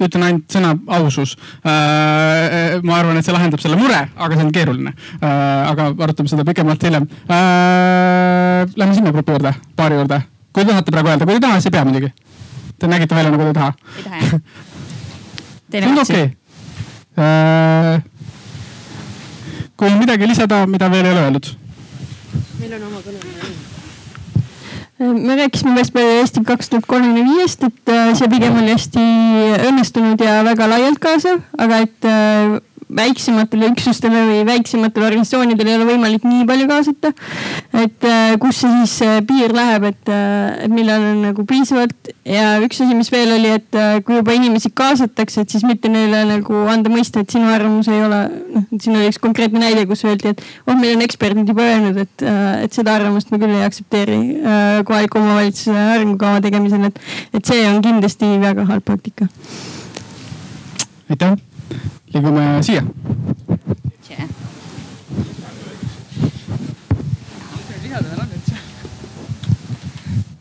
[0.02, 2.80] ütlen ainult sõna ausus äh,.
[2.82, 5.28] ma arvan, et see lahendab selle mure, aga see on keeruline äh,.
[5.70, 8.64] aga arutame seda pikemalt hiljem äh,.
[8.76, 10.20] Lähme sinna grupi juurde, paari juurde.
[10.52, 12.12] kui te tahate praegu öelda, kui ei taha, siis ei pea muidugi
[12.78, 13.72] Te nägite välja nagu te ei taha?
[13.98, 15.92] ei taha jah.
[15.92, 16.32] on okei okay..
[17.14, 18.02] Äh,
[19.76, 21.52] kui on midagi lisada, mida veel ei ole öeldud?
[22.58, 23.63] meil on oma kõne
[24.98, 29.06] me rääkisime palju Eesti kaks tuhat kolmkümmend viiest, et äh, see pigem oli hästi
[29.70, 32.60] õnnestunud ja väga laialt kaasav, aga et äh,
[32.94, 37.12] väiksematele üksustele või väiksematele organisatsioonidele ei ole võimalik nii palju kaasata.
[37.80, 40.12] et äh, kus see siis äh, piir läheb, et,
[40.64, 44.70] et millal on nagu piisavalt ja üks asi, mis veel oli, et kui juba inimesi
[44.74, 48.20] kaasatakse, et siis mitte neile nagu anda mõista, et sinu arvamus ei ole,
[48.54, 52.00] noh, siin oli üks konkreetne näide, kus öeldi, et oh, meil on eksperdid juba öelnud,
[52.04, 52.26] et,
[52.64, 54.20] et seda arvamust me küll ei aktsepteeri
[54.88, 57.00] kohaliku omavalitsuse arengukava tegemisel, et,
[57.34, 59.28] et see on kindlasti väga halb praktika.
[61.10, 61.36] aitäh,
[62.14, 62.82] liigume siia.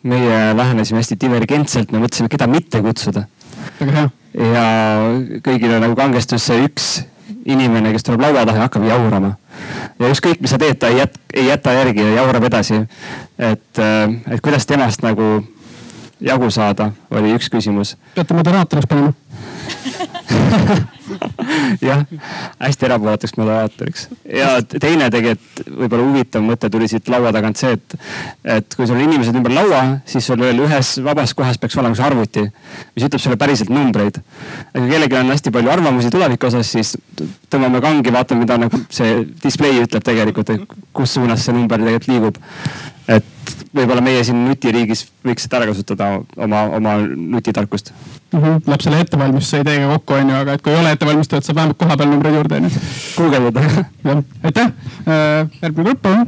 [0.04, 3.24] meie lähenesime hästi divergentselt, me mõtlesime, keda mitte kutsuda.
[4.36, 4.66] ja
[5.46, 6.88] kõigile nagu kangestus see üks
[7.46, 9.32] inimene, kes tuleb laua taha ja hakkab jaurama.
[10.00, 12.84] ja ükskõik, mis sa teed, ta ei jät-, ei jäta järgi ja jaurab edasi.
[13.40, 15.48] et, et kuidas temast nagu
[16.20, 17.96] jagu saada, oli üks küsimus.
[18.16, 19.14] peate moderaatoriks panema
[21.90, 22.04] jah,
[22.60, 24.08] hästi erapooletuks moderaatoriks.
[24.30, 27.98] ja teine tegelikult võib-olla huvitav mõte tuli siit laua tagant see, et,
[28.58, 31.98] et kui sul on inimesed ümber laua, siis sul veel ühes vabas kohas peaks olema
[31.98, 32.46] see arvuti,
[32.96, 34.22] mis ütleb sulle päriselt numbreid.
[34.74, 36.96] kui kellelgi on hästi palju arvamusi tuleviku osas, siis
[37.52, 42.12] tõmbame kangi, vaatame, mida nagu see display ütleb tegelikult, et kus suunas see number tegelikult
[42.12, 42.42] liigub.
[43.08, 43.26] et
[43.76, 48.40] võib-olla meie siin nutiriigis võiks seda ära kasutada oma, oma nutitarkust mm.
[48.40, 48.62] -hmm.
[48.68, 52.10] Läheb selle ettevalmistuse ideega kokku, onju, aga et kui ei ole ettevalmistatud, saab vähemalt kohapeal
[52.10, 52.70] numbreid juurde, onju.
[53.18, 53.62] guugeldada.
[54.08, 54.72] jah, aitäh.
[55.04, 56.28] Äh, järgmine grupp, palun.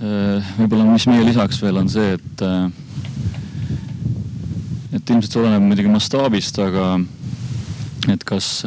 [0.00, 2.68] Äh, võib-olla, mis meie lisaks veel on see, et, äh,
[4.92, 6.92] et ilmselt see oleneb muidugi mastaabist, aga
[8.10, 8.64] et kas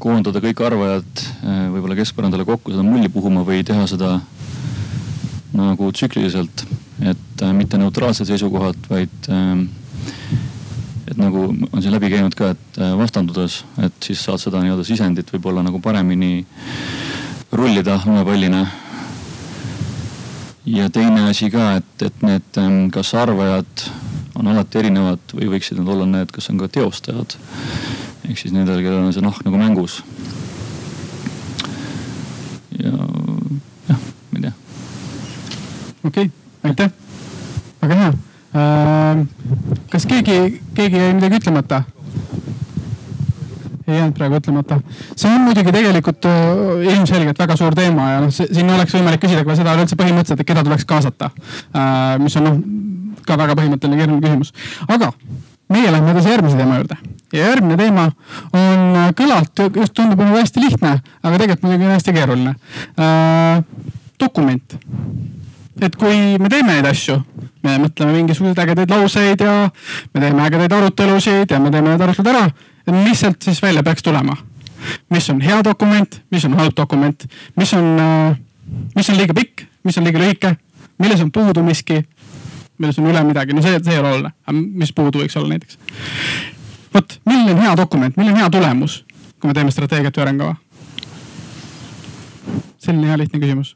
[0.00, 1.20] koondada kõik arvajad
[1.72, 4.16] võib-olla keskpõrandale kokku seda mulli puhuma või teha seda
[5.56, 6.66] nagu tsükliliselt,
[7.00, 9.66] et äh, mitte neutraalsed seisukohad, vaid äh,
[11.06, 14.84] et nagu on siin läbi käinud ka, et äh, vastandudes, et siis saad seda nii-öelda
[14.86, 16.46] sisendit võib-olla nagu paremini
[17.52, 18.66] rullida lumepallina.
[20.66, 23.86] ja teine asi ka, et, et need, ähm, kas arvajad
[24.36, 27.38] on alati erinevad või võiksid nad olla need, kes on ka teostajad.
[28.28, 30.02] ehk siis nendel, kellel on see nahk nagu mängus.
[32.82, 32.92] ja
[36.04, 36.30] okei okay,,
[36.70, 36.90] aitäh.
[37.82, 39.26] väga hea äh,.
[39.90, 41.82] kas keegi, keegi jäi midagi ütlemata?
[43.86, 44.80] ei jäänud praegu ütlemata.
[45.16, 49.44] see on muidugi tegelikult äh, ilmselgelt väga suur teema ja noh, siin oleks võimalik küsida
[49.46, 52.16] ka seda üldse põhimõtteliselt, et keda tuleks kaasata äh,.
[52.22, 52.62] mis on noh,
[53.26, 54.52] ka väga põhimõtteline keeruline küsimus.
[54.88, 55.12] aga
[55.72, 56.98] meie lähme edasi järgmise teema juurde
[57.32, 58.08] ja järgmine teema
[58.54, 62.54] on kõlalt just tundub nagu hästi lihtne, aga tegelikult muidugi on hästi keeruline
[62.98, 63.62] äh,.
[64.20, 64.78] dokument
[65.80, 67.18] et kui me teeme neid asju,
[67.64, 69.54] me mõtleme mingisuguseid ägedaid lauseid ja
[70.14, 72.44] me teeme ägedaid arutelusid ja me teeme need arutelud ära,
[72.96, 74.36] mis sealt siis välja peaks tulema?
[75.10, 77.24] mis on hea dokument, mis on halb dokument,
[77.56, 78.36] mis on, äh,
[78.94, 80.52] mis on liiga pikk, mis on liiga lühike,
[81.02, 82.02] milles on puudu miski,
[82.78, 84.32] milles on üle midagi, no see, see ei ole oluline,
[84.78, 85.78] mis puudu võiks olla näiteks.
[86.94, 89.00] vot, milline on hea dokument, milline on hea tulemus,
[89.40, 90.56] kui me teeme strateegiat või arengukava?
[92.86, 93.74] selline hea lihtne küsimus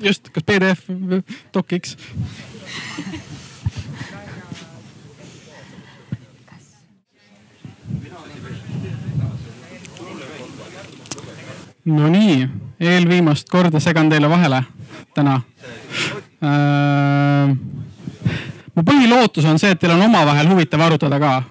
[0.00, 0.86] just, kas PDF,
[1.54, 1.96] docx?
[11.84, 12.48] Nonii,
[12.80, 14.62] eelviimast korda segan teile vahele
[15.14, 15.40] täna
[16.42, 17.56] äh,.
[18.74, 21.42] mu põhilootus on see, et teil on omavahel huvitav arutada ka.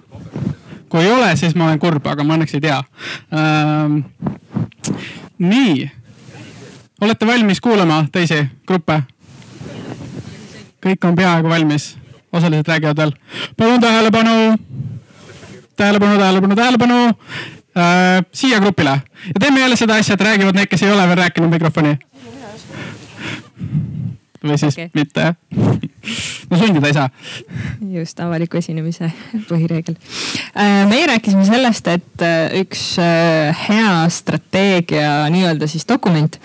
[0.88, 3.98] kui ei ole, siis ma olen kurb, aga ma õnneks ei tea äh,.
[5.38, 5.90] nii
[7.02, 9.02] olete valmis kuulama teisi gruppe?
[10.82, 11.92] kõik on peaaegu valmis,
[12.32, 13.12] osalised räägivad veel.
[13.56, 14.56] palun tähelepanu,
[15.76, 17.00] tähelepanu, tähelepanu, tähelepanu!
[17.72, 18.90] Äh, siia grupile.
[19.26, 21.96] Ja teeme jälle seda asja, et räägivad need, kes ei ole veel rääkinud mikrofoni
[24.44, 24.90] või siis okay.
[24.94, 25.34] mitte
[26.50, 27.08] no sundida ei saa.
[27.92, 29.10] just, avaliku esinemise
[29.50, 29.96] põhireegel.
[30.56, 36.38] Äh, meie rääkisime sellest, et äh, üks äh, hea strateegia nii-öelda siis dokument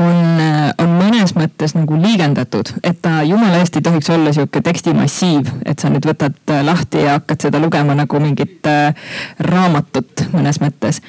[0.00, 0.40] on,
[0.78, 5.78] on mõnes mõttes nagu liigendatud, et ta jumala eest ei tohiks olla sihuke tekstimassiiv, et
[5.78, 8.66] sa nüüd võtad lahti ja hakkad seda lugema nagu mingit
[9.38, 11.00] raamatut mõnes mõttes.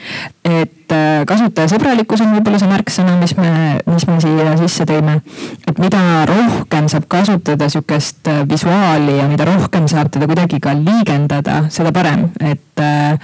[0.45, 3.49] et et äh, kasutajasõbralikkus on võib-olla see märksõna, mis me,
[3.89, 5.17] mis me siia sisse tõime.
[5.65, 10.75] et mida rohkem saab kasutada sihukest äh, visuaali ja mida rohkem saab teda kuidagi ka
[10.77, 13.17] liigendada, seda parem, et, äh,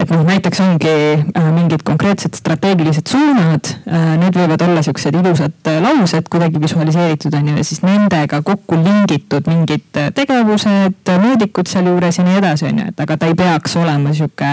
[0.00, 0.94] et noh, näiteks ongi
[1.52, 3.68] mingid konkreetsed strateegilised suunad.
[4.22, 9.48] Need võivad olla siuksed ilusad laused kuidagi visualiseeritud on ju ja siis nendega kokku lingitud
[9.50, 9.84] mingid
[10.16, 14.52] tegevused, mõõdikud sealjuures ja nii edasi on ju, et aga ta ei peaks olema sihuke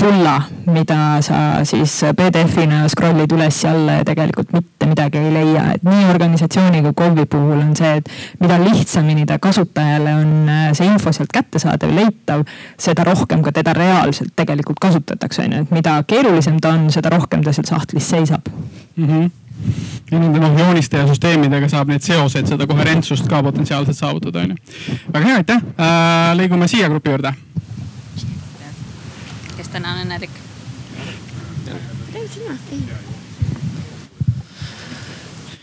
[0.00, 6.06] pulla, mida sa siis PDF-ina scroll'id üles-alla ja tegelikult mitte midagi ei leia, et nii
[6.10, 8.08] organisatsiooni kui KOV-i puhul on see, et
[8.40, 12.46] mida lihtsamini ta kasutajale on äh, see info sealt kättesaadav, leitav,
[12.80, 17.12] seda rohkem ka teda reaalselt tegelikult kasutatakse, on ju, et mida keerulisem ta on, seda
[17.12, 18.48] rohkem ta seal sahtlis seisab
[18.96, 19.06] mm.
[19.06, 19.30] -hmm
[20.10, 24.54] ja nende noh jooniste ja süsteemidega saab neid seoseid, seda koherentsust ka potentsiaalselt saavutada, on
[24.54, 24.56] ju.
[25.12, 26.36] väga hea, aitäh äh,.
[26.36, 27.34] liigume siia grupi juurde
[29.68, 30.30] täna on õnnelik?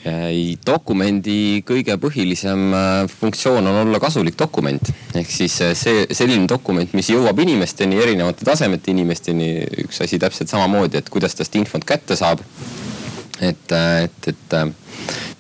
[0.07, 4.91] ei, dokumendi kõige põhilisem äh, funktsioon on olla kasulik dokument.
[5.15, 9.51] ehk siis äh, see selline dokument, mis jõuab inimesteni, erinevate tasemete inimesteni.
[9.83, 12.43] üks asi täpselt samamoodi, et kuidas tast infot kätte saab.
[13.41, 14.57] et, äh, et, et,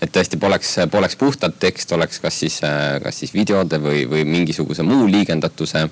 [0.01, 2.59] et tõesti poleks, poleks puhtalt tekst, oleks kas siis,
[3.03, 5.87] kas siis videode või, või mingisuguse muu liigendatuse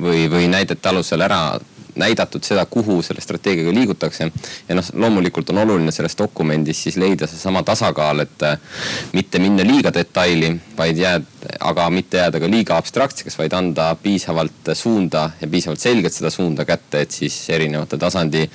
[0.00, 1.42] või, või näidete alusel ära
[1.94, 4.30] näidatud seda, kuhu selle strateegiaga liigutakse.
[4.68, 8.58] ja noh, loomulikult on oluline selles dokumendis siis leida seesama tasakaal, et äh,
[9.12, 11.28] mitte minna liiga detaili, vaid jääd,
[11.60, 16.64] aga mitte jääda ka liiga abstraktseks, vaid anda piisavalt suunda ja piisavalt selgelt seda suunda
[16.64, 18.48] kätte, et siis erinevate tasandi,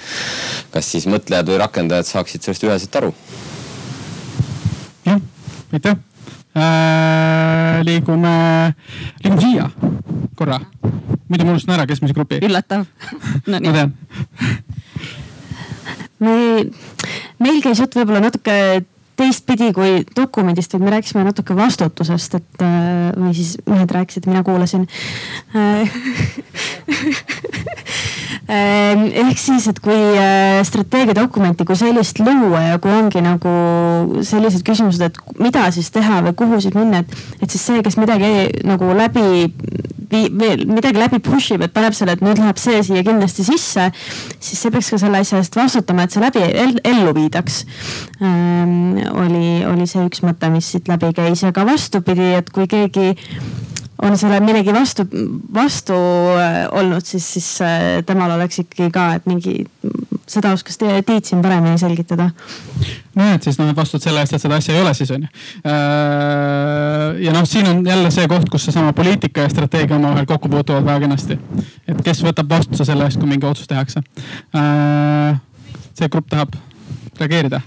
[0.74, 3.14] kas siis mõtlejad või rakendajad saaksid sellest üheselt aru.
[5.06, 5.22] jah,
[5.74, 6.07] aitäh
[6.58, 7.84] äh,.
[7.88, 8.34] liigume,
[9.24, 9.70] liigume siia
[10.38, 10.60] korra
[11.28, 12.42] muidu ma unustan ära, kes me see grupi.
[12.44, 12.86] üllatav
[13.52, 13.60] no,.
[13.60, 13.94] ma tean
[16.20, 16.36] me,
[17.44, 18.58] meil käis jutt võib-olla natuke
[19.18, 24.44] teistpidi kui dokumendist, vaid me rääkisime natuke vastutusest, et äh, või siis mehed rääkisid, mina
[24.46, 24.88] kuulasin
[25.58, 25.90] äh,
[29.24, 33.52] ehk siis, et kui äh, strateegiadokumenti kui sellist luua ja kui ongi nagu
[34.26, 38.00] sellised küsimused, et mida siis teha või kuhu siis minna, et, et siis see, kes
[38.00, 38.32] midagi
[38.68, 39.28] nagu läbi
[40.12, 43.90] veel midagi läbi push ib, et paneb selle, et nüüd läheb see siia kindlasti sisse,
[44.40, 46.44] siis see peaks ka selle asja eest vastutama, et see läbi
[46.88, 47.64] ellu viidaks
[48.22, 49.02] ähm,.
[49.14, 53.14] Oli, oli see üks mõte, mis siit läbi käis, aga vastupidi, et kui keegi
[54.02, 55.06] on selle millegi vastu,
[55.54, 55.96] vastu
[56.38, 59.56] äh, olnud, siis, siis äh, temal oleks ikkagi ka, et mingi,
[60.30, 62.30] seda oskas Tiit siin paremini selgitada
[63.18, 65.32] nojah, et siis noh, vastud selle eest, et seda asja ei ole, siis on ju.
[65.66, 70.52] Äh, ja noh, siin on jälle see koht, kus seesama poliitika ja strateegia omavahel kokku
[70.54, 71.40] puutuvad väga kenasti.
[71.88, 74.04] et kes võtab vastutuse selle eest, kui mingi otsus tehakse.
[75.98, 76.54] See grupp tahab
[77.18, 77.62] reageerida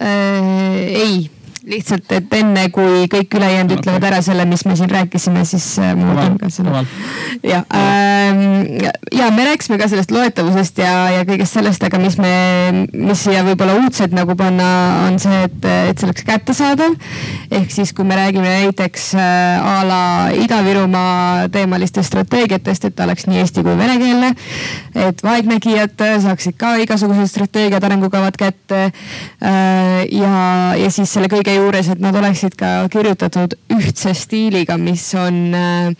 [0.00, 0.94] äh,?
[0.94, 1.30] ei
[1.68, 5.92] lihtsalt, et enne kui kõik ülejäänud ütlevad ära selle, mis me siin rääkisime, siis äh,
[5.98, 6.82] ma võtan ka selle.
[7.46, 8.42] ja ähm,,
[9.14, 12.32] ja me rääkisime ka sellest loetavusest ja, ja kõigest sellest, aga mis me,
[12.90, 14.66] mis siia võib-olla uudselt nagu panna,
[15.06, 16.96] on see, et, et see oleks kättesaadav.
[17.50, 20.02] ehk siis, kui me räägime näiteks äh, a la
[20.42, 24.32] Ida-Virumaa teemalistest strateegiatest, et ta oleks nii eesti kui venekeelne.
[25.06, 30.04] et vaegnägijad saaksid ka igasugused strateegiad, arengukavad kätte äh,.
[30.10, 30.34] ja,
[30.82, 35.52] ja siis selle kõige kõige juures, et nad oleksid ka kirjutatud ühtse stiiliga, mis on
[35.54, 35.92] äh,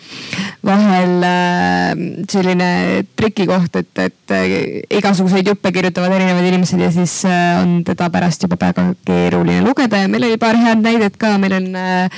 [0.65, 1.93] vahel äh,
[2.31, 8.47] selline trikikoht, et, et äh, igasuguseid juppe kirjutavad erinevad inimesed ja siis on teda pärast
[8.47, 10.05] juba väga keeruline lugeda.
[10.05, 12.09] Ja meil oli paar head näidet ka, meil on äh,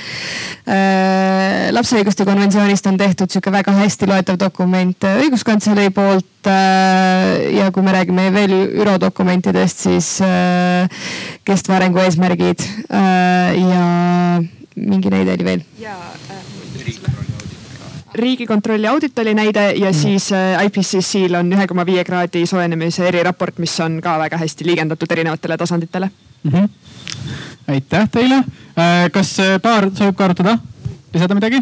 [1.75, 7.93] lapse õiguste konventsioonist on tehtud sihuke väga hästi loetav dokument õiguskantselei poolt ja kui me
[7.95, 10.09] räägime veel ÜRO dokumentidest, siis
[11.45, 12.61] kestva arengu eesmärgid
[13.55, 14.43] ja
[14.75, 15.61] mingi näide oli veel.
[18.13, 19.93] riigikontrolli audit oli näide ja mm.
[19.93, 20.29] siis
[20.63, 25.57] IPCC-l on ühe koma viie kraadi soojenemise eriraport, mis on ka väga hästi liigendatud erinevatele
[25.57, 26.09] tasanditele
[26.43, 26.51] mm.
[26.51, 26.69] -hmm.
[27.67, 28.43] aitäh teile.
[29.11, 30.57] kas paar soovib ka arutada,
[31.13, 31.59] lisada midagi?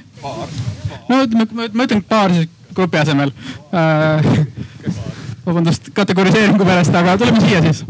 [1.09, 3.31] no ütleme, ma ütlen paar siis grupi asemel
[3.73, 4.47] äh,.
[5.45, 7.85] vabandust kategoriseeringu pärast, aga tuleme siia siis.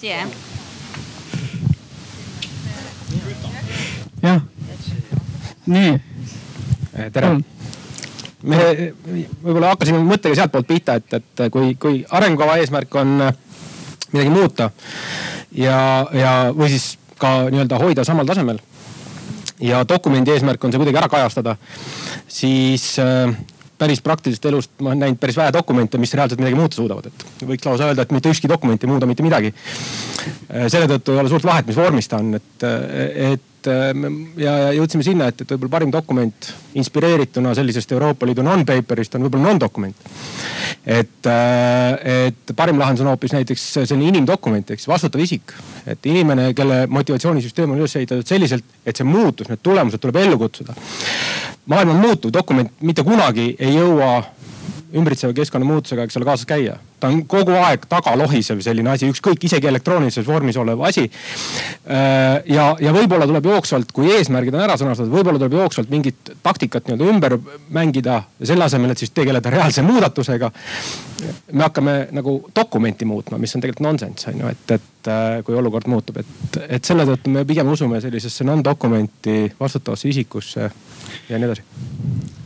[0.00, 0.43] siia jah
[4.24, 4.40] jah,
[5.66, 5.94] nii.
[6.94, 7.30] Eh, tere.
[8.44, 8.58] me
[9.42, 13.32] võib-olla hakkasime mõttega sealtpoolt pihta, et, et kui, kui arengukava eesmärk on äh,
[14.12, 14.70] midagi muuta
[15.56, 15.78] ja,
[16.12, 18.60] ja, või siis ka nii-öelda hoida samal tasemel.
[19.60, 21.56] ja dokumendi eesmärk on see kuidagi ära kajastada,
[22.28, 23.34] siis äh,
[23.78, 27.46] päris praktilisest elust ma olen näinud päris vähe dokumente, mis reaalselt midagi muuta suudavad, et
[27.48, 29.54] võiks lausa öelda, et mitte ükski dokument ei muuda mitte midagi.
[30.68, 32.66] Selle tõttu ei ole suurt vahet, mis vormis ta on, et,
[33.32, 39.16] et ja, ja jõudsime sinna, et, et võib-olla parim dokument inspireerituna sellisest Euroopa Liidu non-paper'ist
[39.16, 40.10] on võib-olla non-dokument.
[40.84, 45.54] et, et parim lahendus on hoopis näiteks selline inimdokument siis vastutav isik.
[45.86, 50.38] et inimene, kelle motivatsioonisüsteem on üles ehitatud selliselt, et see muutus, need tulemused tuleb ellu
[50.38, 50.76] kutsuda
[51.66, 54.18] maailm on muutuv, dokument mitte kunagi ei jõua
[54.94, 56.76] ümbritseva keskkonna muutusega, eks ole, kaasas käia.
[57.04, 61.04] Ta on kogu aeg tagalohisev selline asi, ükskõik isegi elektroonilises vormis olev asi.
[61.04, 66.32] Äh, ja, ja võib-olla tuleb jooksvalt, kui eesmärgid on ära sõnastatud, võib-olla tuleb jooksvalt mingit
[66.44, 67.36] taktikat nii-öelda ümber
[67.74, 68.22] mängida.
[68.42, 70.50] selle asemel, et siis tegeleda reaalse muudatusega.
[71.52, 75.54] me hakkame nagu dokumenti muutma, mis on tegelikult nonsense on ju, et, et äh, kui
[75.54, 80.70] olukord muutub, et, et selle tõttu me pigem usume sellisesse non-dokumenti vastutavasse isikusse
[81.28, 81.64] ja nii edasi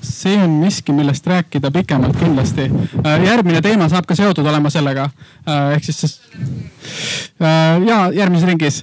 [0.02, 2.70] see on miski, millest rääkida pikemalt kindlasti.
[3.06, 5.08] Äh, järgmine teema saab ka seotud olema sellega.
[5.48, 6.20] Äh, ehk siis
[7.40, 8.82] äh, ja järgmises ringis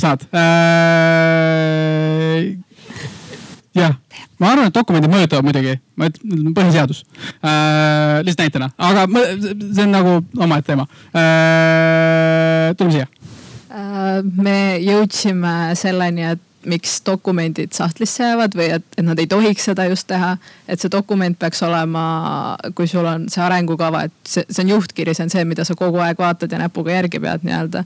[0.00, 0.26] saad.
[3.74, 3.94] jah,
[4.40, 7.04] ma arvan, et dokumendid mõjutavad muidugi, ma ütlen põhiseadus
[8.26, 10.86] lihtsalt näitena, aga see on nagu omaette teema.
[12.76, 13.06] tuleme siia.
[14.42, 19.86] me jõudsime selleni, et miks dokumendid sahtlisse jäävad või et, et nad ei tohiks seda
[19.88, 20.36] just teha.
[20.68, 25.14] et see dokument peaks olema, kui sul on see arengukava, et see, see on juhtkiri,
[25.16, 27.84] see on see, mida sa kogu aeg vaatad ja näpuga järgi pead nii-öelda.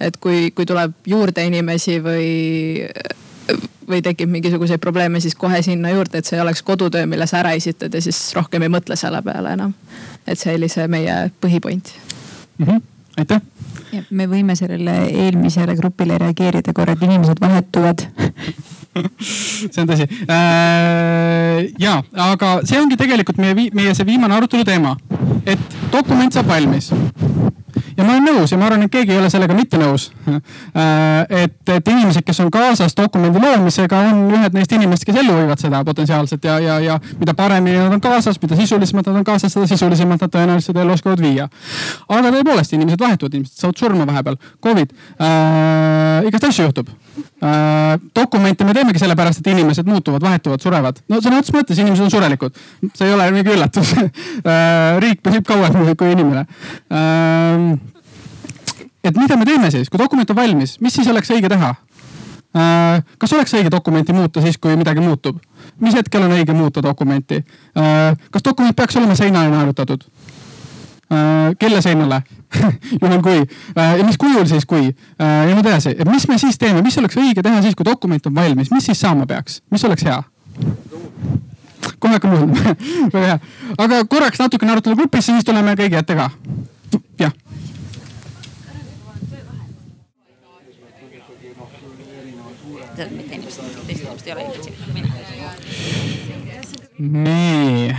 [0.00, 2.32] et kui, kui tuleb juurde inimesi või
[3.88, 7.52] või tekib mingisuguseid probleeme, siis kohe sinna juurde, et see oleks kodutöö, mille sa ära
[7.52, 9.74] esitad ja siis rohkem ei mõtle selle peale enam.
[10.26, 11.92] et see oli see meie põhipoint
[12.58, 12.66] mm.
[12.66, 12.80] -hmm.
[13.18, 13.53] aitäh
[14.10, 18.06] me võime sellele eelmisele grupile reageerida korra, et inimesed vahetuvad.
[19.26, 20.06] See on tõsi.
[20.30, 21.72] Äh,.
[21.82, 21.96] ja,
[22.28, 24.94] aga see ongi tegelikult meie, meie see viimane arutelu teema,
[25.46, 26.92] et dokument saab valmis
[27.96, 30.10] ja ma olen nõus ja ma arvan, et keegi ei ole sellega mitte nõus.
[30.74, 35.36] Äh, et, et inimesed, kes on kaasas dokumendi loomisega, on ühed neist inimestest, kes ellu
[35.36, 39.26] viivad seda potentsiaalselt ja, ja, ja mida paremini nad on kaasas, mida sisulisemalt nad on
[39.26, 41.46] kaasas, seda sisulisemalt nad tõenäoliselt seda ellu oskavad viia.
[42.08, 48.00] aga tõepoolest, inimesed vahetuvad, inimesed saavad surma vahepeal, Covid äh,, igast asju juhtub äh,.
[48.16, 51.00] dokumente me teemegi sellepärast, et inimesed muutuvad, vahetuvad, surevad.
[51.08, 52.62] no sõna otseses mõttes inimesed on surelikud,
[52.94, 57.73] see ei ole mingi üllatus äh, riik püsib kauem kui inimene äh,
[59.04, 61.74] et mida me teeme siis, kui dokument on valmis, mis siis oleks õige teha?
[62.54, 65.40] Äh, kas oleks õige dokumenti muuta siis, kui midagi muutub?
[65.80, 67.40] mis hetkel on õige muuta dokumenti?
[67.74, 70.04] Äh, kas dokument peaks olema seinale naelutatud?
[71.10, 72.22] Äh, kelle seinale
[73.00, 73.40] juhul kui
[73.74, 74.86] ja mis kujul siis, kui
[75.18, 78.30] ja nii edasi, et mis me siis teeme, mis oleks õige teha siis, kui dokument
[78.30, 80.20] on valmis, mis siis saama peaks, mis oleks hea?
[81.98, 82.76] kohe hakkame mõtlema
[83.16, 83.38] väga hea,
[83.82, 86.30] aga korraks natukene arutelu grupisse, siis tuleme kõigi ette ka.
[87.18, 87.34] jah
[93.10, 94.72] mitte inimesed, teised inimesed ei ole inimesed.
[96.98, 97.96] nii,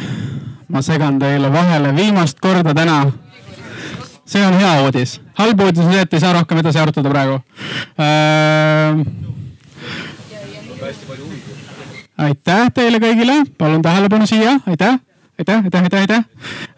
[0.68, 3.12] ma segan teile vahele viimast korda täna.
[4.26, 7.40] see on hea uudis, halb uudis on see, et ei saa rohkem edasi arutada praegu.
[8.02, 9.06] Äh,
[12.18, 14.98] aitäh teile kõigile, palun tähelepanu siia, aitäh,
[15.40, 16.24] aitäh, aitäh, aitäh, aitäh.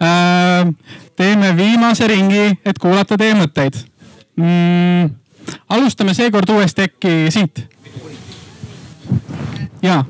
[0.02, 0.74] Äh,.
[1.16, 3.80] teeme viimase ringi, et kuulata teie mõtteid.
[4.38, 5.16] Mm,.
[5.70, 7.77] alustame seekord uuesti äkki siit
[9.82, 10.06] jaa.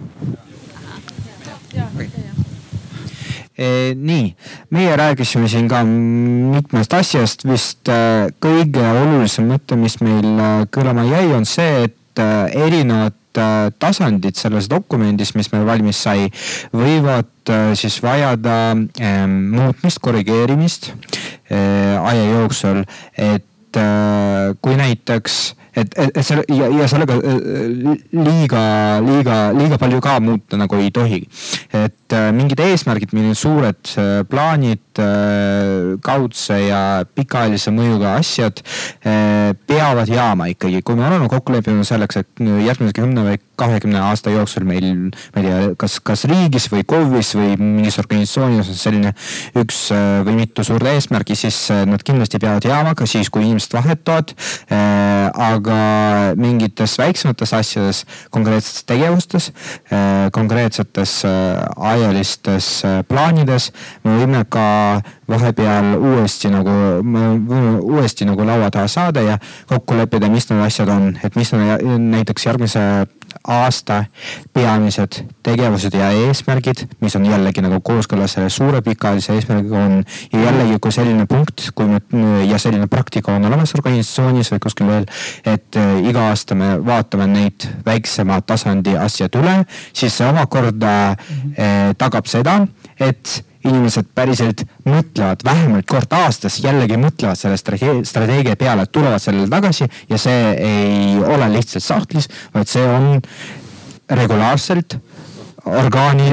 [3.98, 4.36] Nii,
[4.70, 11.08] meie rääkisime siin ka mitmest asjast, vist äh, kõige olulisem mõte, mis meil äh, kõlama
[11.08, 13.16] jäi, on see, et äh, erinevad
[13.78, 16.24] tasandid selles dokumendis, mis meil valmis sai,
[16.74, 20.90] võivad siis vajada ähm, muutmist, korrigeerimist
[21.54, 22.82] aja jooksul,
[23.14, 23.78] et
[24.58, 25.38] kui näiteks
[25.78, 27.18] et, et, selle ja, ja sellega
[28.12, 28.62] liiga,
[29.06, 31.22] liiga, liiga palju ka muuta nagu ei tohi.
[31.74, 38.64] et äh, mingid eesmärgid, mingid suured äh, plaanid, äh, kaudse ja pikaajalise mõjuga asjad
[39.68, 44.32] peavad jääma ikkagi, kui me oleme kokku leppinud selleks, et järgmise kümne või kahekümne aasta
[44.34, 44.86] jooksul meil,
[45.34, 49.14] ma ei tea, kas, kas riigis või KOV-is või mingis organisatsioonis on selline
[49.58, 49.80] üks
[50.28, 54.36] või mitu suurt eesmärgi, siis nad kindlasti peavad jääma ka siis, kui inimesed vahetuvad.
[55.48, 55.80] aga
[56.38, 58.04] mingites väiksemates asjades,
[58.34, 59.52] konkreetsetes tegevustes,
[59.92, 61.22] äh, konkreetsetes
[61.98, 63.72] ajalistes äh, plaanides.
[64.06, 64.68] Me võime ka
[65.28, 66.74] vahepeal uuesti nagu,
[67.84, 69.38] uuesti nagu laua taha saada ja
[69.68, 72.84] kokku leppida, mis need asjad on, et mis need näiteks järgmise
[73.48, 74.04] aasta
[74.54, 80.04] peamised tegevused ja eesmärgid, mis on jällegi nagu kooskõlas selle suure pikaajalise eesmärgiga on.
[80.34, 82.02] ja jällegi, kui selline punkt, kui me
[82.48, 85.10] ja selline praktika on olemas organisatsioonis või kuskil veel,
[85.46, 89.60] et äh, iga aasta me vaatame neid väiksema tasandi asjad üle,
[89.94, 92.60] siis see omakorda äh, tagab seda,
[93.00, 99.88] et inimesed päriselt mõtlevad vähemalt kord aastas, jällegi mõtlevad selle strateegia peale, tulevad sellele tagasi
[100.10, 103.22] ja see ei ole lihtsalt sahtlis, vaid see on
[104.10, 104.98] regulaarselt
[105.68, 106.30] orgaani,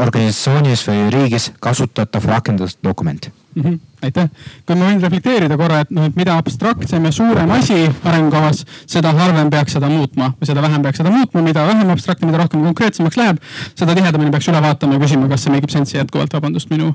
[0.00, 3.28] organisatsioonis või riigis kasutatav rakendatud dokument
[3.58, 3.70] mm.
[3.70, 3.78] -hmm.
[4.02, 4.28] aitäh,
[4.66, 9.12] kui ma võin reflekteerida korra, et noh, et mida abstraktsem ja suurem asi arengukavas, seda
[9.12, 12.62] harvem peaks seda muutma või seda vähem peaks seda muutma, mida vähem abstraktne, mida rohkem
[12.62, 13.42] konkreetsemaks läheb,
[13.74, 16.94] seda tihedamini peaks üle vaatama ja küsima, kas see make ib sense'i jätkuvalt, vabandust minu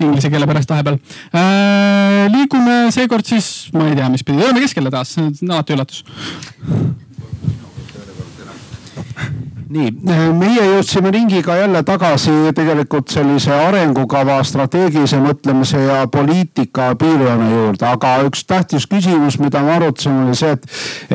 [0.00, 0.98] inglise keele pärast vahepeal
[1.34, 2.30] äh,.
[2.34, 6.04] liigume seekord siis, ma ei tea, mis pidi, jõuame keskele taas, alati üllatus
[9.72, 9.90] nii,
[10.36, 18.14] meie jõudsime ringiga jälle tagasi tegelikult sellise arengukava strateegilise mõtlemise ja poliitika piirjoone juurde, aga
[18.28, 20.66] üks tähtis küsimus, mida me arutasime, oli see, et,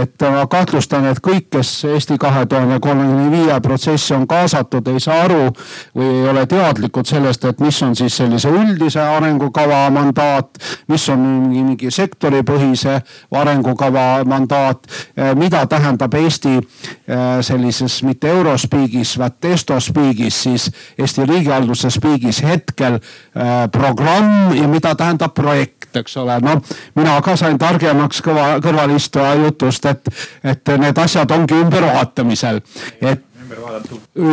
[0.03, 5.03] et ma kahtlustan, et kõik, kes Eesti kahe tuhande kolmekümne viie protsessi on kaasatud, ei
[5.03, 5.51] saa aru
[5.97, 10.57] või ei ole teadlikud sellest, et mis on siis sellise üldise arengukava mandaat,
[10.89, 12.99] mis on mingi, mingi sektoripõhise
[13.35, 14.89] arengukava mandaat,
[15.37, 22.93] mida tähendab Eesti eh, sellises mitte euro Eurospeakis, vaat Estospeakis siis Eesti riigihalduse speakis hetkel
[22.93, 26.39] äh, programm ja mida tähendab projekt, eks ole.
[26.39, 26.61] no
[26.95, 30.09] mina ka sain targemaks kõva, kõrvalistuja jutust, et,
[30.43, 32.61] et need asjad ongi ümbervaatamisel,
[33.01, 33.25] et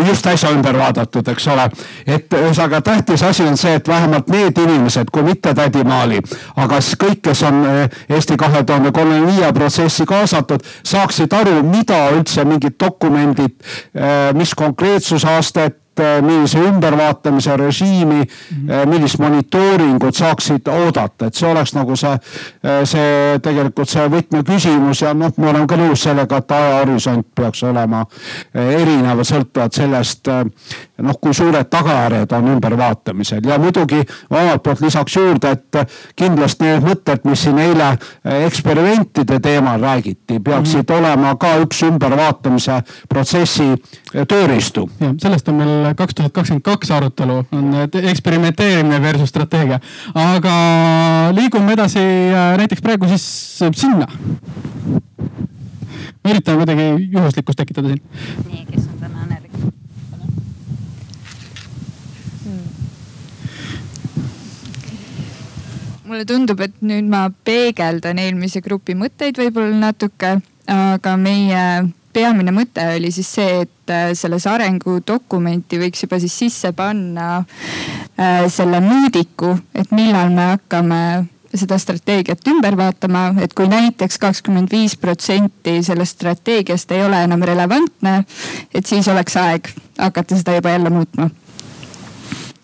[0.07, 1.69] just äsja ümber vaadatud, eks ole.
[2.07, 6.21] et ühesõnaga tähtis asi on see, et vähemalt need inimesed, kui mitte tädi Maali,
[6.57, 11.63] aga siis kõik, kes on eh, Eesti kahe tuhande kolmekümne viie protsessi kaasatud, saaksid aru,
[11.67, 13.57] mida üldse mingid dokumendid,
[13.95, 15.86] eh, mis konkreetsusastet Äh,
[16.23, 18.89] millise ümbervaatamise režiimi mm, -hmm.
[18.89, 25.15] millist monitooringut saaksid oodata, et see oleks nagu see, äh, see tegelikult see võtmeküsimus ja
[25.15, 28.05] noh, ma olen ka nõus sellega, et ajahorisont peaks olema
[28.55, 30.29] erinev, sõltuvalt sellest
[31.03, 36.87] noh, kui suured tagajärjed on ümbervaatamisel ja muidugi omalt poolt lisaks juurde, et kindlasti need
[36.87, 37.91] mõtted, mis siin eile
[38.47, 40.99] eksperimentide teemal räägiti, peaksid mm -hmm.
[40.99, 43.69] olema ka üks ümbervaatamise protsessi
[44.29, 44.91] tööriistu.
[45.01, 49.81] ja sellest on meil kaks tuhat kakskümmend kaks arutelu on eksperimenteerimine versus strateegia.
[50.15, 50.55] aga
[51.37, 53.27] liigume edasi äh, näiteks praegu siis
[53.75, 54.07] sinna.
[56.25, 58.03] ma üritan kuidagi juhuslikkust tekitada siin.
[58.51, 59.53] nii, kes on täna õnnelik?
[66.07, 71.63] mulle tundub, et nüüd ma peegeldan eelmise grupi mõtteid võib-olla natuke, aga meie
[72.17, 78.45] peamine mõte oli siis see, et äh, selles arengudokumenti võiks juba siis sisse panna äh,
[78.53, 81.01] selle mõõdiku, et millal me hakkame
[81.57, 87.45] seda strateegiat ümber vaatama, et kui näiteks kakskümmend viis protsenti sellest strateegiast ei ole enam
[87.49, 88.19] relevantne,
[88.75, 91.31] et siis oleks aeg hakata seda juba jälle muutma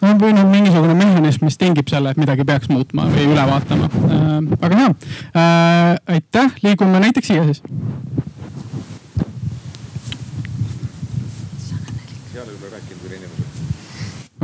[0.03, 4.35] on võinud mingisugune mehhanism, mis tingib selle, et midagi peaks muutma või üle vaatama äh,.
[4.59, 7.63] aga hea äh,, aitäh, liigume näiteks siia siis.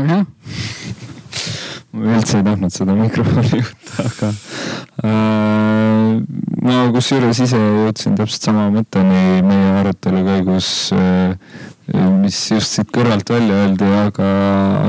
[0.07, 0.25] Hea.
[1.99, 4.31] ma üldse ei tahtnud seda mikrofoni võtta, aga
[5.09, 6.13] äh,
[6.69, 11.35] ma kusjuures ise jõudsin täpselt sama mõtteni meie arutelu käigus äh,
[12.23, 14.29] mis just siit kõrvalt välja öeldi, aga,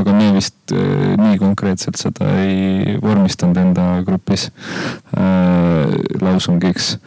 [0.02, 6.98] aga me vist äh, nii konkreetselt seda ei vormistanud enda grupis äh, lausungiks.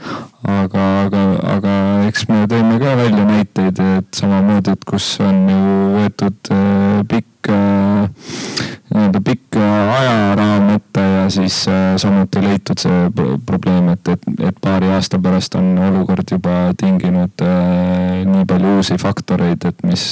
[0.43, 1.23] aga, aga,
[1.57, 1.73] aga
[2.09, 7.53] eks me tõime ka välja näiteid, et samamoodi, et kus on ju võetud äh, pikk
[7.55, 14.59] äh, nii-öelda pikk ajaraam ette ja siis äh, samuti leitud see probleem, et, et, et
[14.63, 20.05] paari aasta pärast on olukord juba tinginud äh, nii palju uusi faktoreid, et mis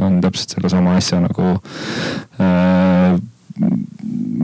[0.00, 1.56] on täpselt sellesama asja nagu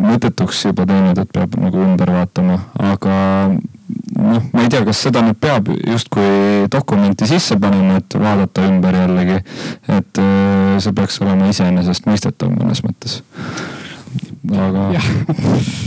[0.00, 3.16] mõttetuks juba teinud, et peab nagu ümber vaatama, aga
[3.50, 9.00] noh, ma ei tea, kas seda nüüd peab justkui dokumenti sisse panema, et vaadata ümber
[9.02, 9.40] jällegi.
[9.88, 13.20] et äh, see peaks olema iseenesestmõistetav mõnes mõttes
[14.50, 14.86] aga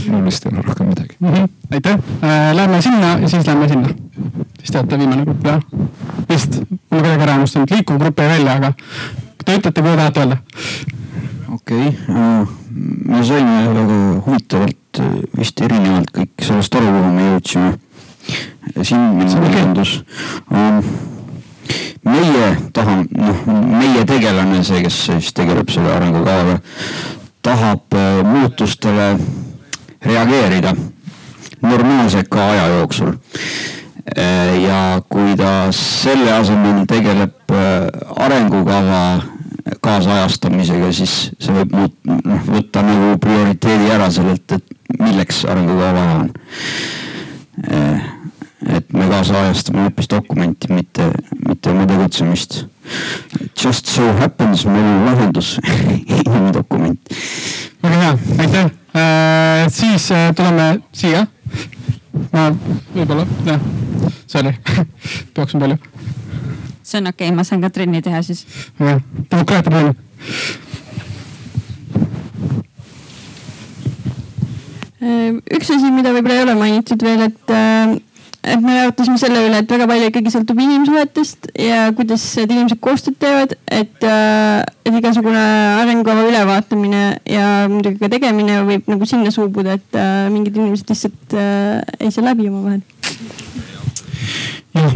[0.08, 1.28] mul vist ei ole rohkem midagi mm.
[1.28, 1.48] -hmm.
[1.72, 3.88] aitäh äh,, lähme sinna ja siis lähme sinna.
[4.58, 5.60] siis te olete viimane grupp jah?
[6.28, 8.72] vist, mul kuidagi ära unustanud, liikuv grupp jäi välja, aga
[9.44, 10.36] te ütlete, kui tahate öelda.
[11.54, 11.94] Okei okay.
[12.08, 12.48] uh,,
[13.06, 17.72] me saime väga huvitavalt äh, vist erinevalt kõik sellest aru, kuhu me jõudsime.
[18.82, 19.60] siin minu okay.
[19.60, 19.98] tundus
[20.50, 20.80] um,
[22.04, 23.44] meie tahame, noh,
[23.78, 26.58] meie tegelane, see, kes siis tegeleb selle arengukavaga,
[27.44, 29.14] tahab äh, muutustele
[30.04, 30.74] reageerida
[31.64, 33.14] normaalse ka aja jooksul.
[34.04, 37.88] Äh, ja kui ta selle asemel tegeleb äh,
[38.20, 39.04] arengukava
[39.80, 46.18] kaasajastamisega, siis see võib muut-, noh, võtta nagu prioriteedi ära sellelt, et milleks arengukava vaja
[46.20, 46.28] on
[48.68, 51.10] et me kaasajastame hoopis dokumenti, mitte,
[51.48, 52.64] mitte oma tegutsemist.
[53.64, 55.58] Just so happens, meil on lahendus
[56.26, 57.00] inimdokument.
[57.82, 59.68] väga hea, aitäh äh,.
[59.68, 61.26] siis äh, tuleme siia.
[62.32, 62.50] ma
[62.94, 63.60] võib-olla, jah,
[64.26, 64.54] sorry
[65.36, 65.78] jooksin palju.
[66.84, 68.44] See on okei okay,, ma saan ka trenni teha siis.
[68.78, 69.00] jah,
[69.32, 69.94] demokraatia trenn
[75.02, 77.96] äh, üks asi, mida võib-olla ei ole mainitud veel, et äh,
[78.44, 82.80] et me arutasime selle üle, et väga palju ikkagi sõltub inimsuhetest ja kuidas need inimesed
[82.84, 85.44] koostööd teevad, et, äh, et igasugune
[85.80, 91.38] arengukava ülevaatamine ja muidugi ka tegemine võib nagu sinna suubuda, et äh, mingid inimesed lihtsalt
[91.40, 92.84] äh, ei saa läbi omavahel.
[94.74, 94.94] Jah,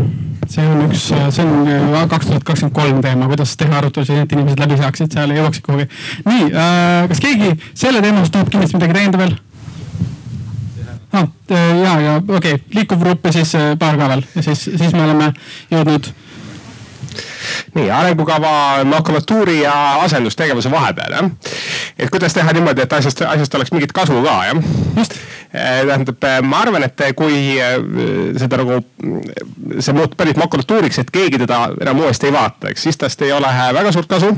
[0.48, 4.62] see on üks, see on kaks tuhat kakskümmend kolm teema, kuidas teha arutlusi, et inimesed
[4.62, 5.90] läbi saaksid, seal jõuaksid kuhugi.
[6.28, 6.48] nii,
[7.12, 9.36] kas keegi selle teema osas tahab kindlasti midagi täiendada veel?
[11.12, 11.28] ah,
[11.82, 14.92] ja, ja okei okay., liikuv grupp ja siis äh, paar ka veel ja siis, siis
[14.92, 15.32] me oleme
[15.70, 16.10] jõudnud
[17.74, 19.74] nii arengukava, makulatuuri ja
[20.04, 21.30] asendustegevuse vahepeal jah.
[21.98, 25.08] et kuidas teha niimoodi, et asjast, asjast oleks mingit kasu ka jah.
[25.54, 27.56] Eh, tähendab, eh, ma arvan, et eh, kui
[28.36, 28.82] seda nagu,
[29.80, 33.32] see muutub päris makulatuuriks, et keegi teda enam uuesti ei vaata, eks siis tast ei
[33.32, 34.28] ole väga suurt kasu.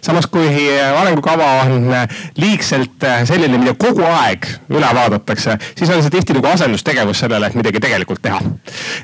[0.00, 0.46] samas kui
[0.78, 1.90] arengukava on
[2.38, 7.58] liigselt selline, mida kogu aeg üle vaadatakse, siis on see tihti nagu asendustegevus sellele, et
[7.58, 8.38] midagi tegelikult teha.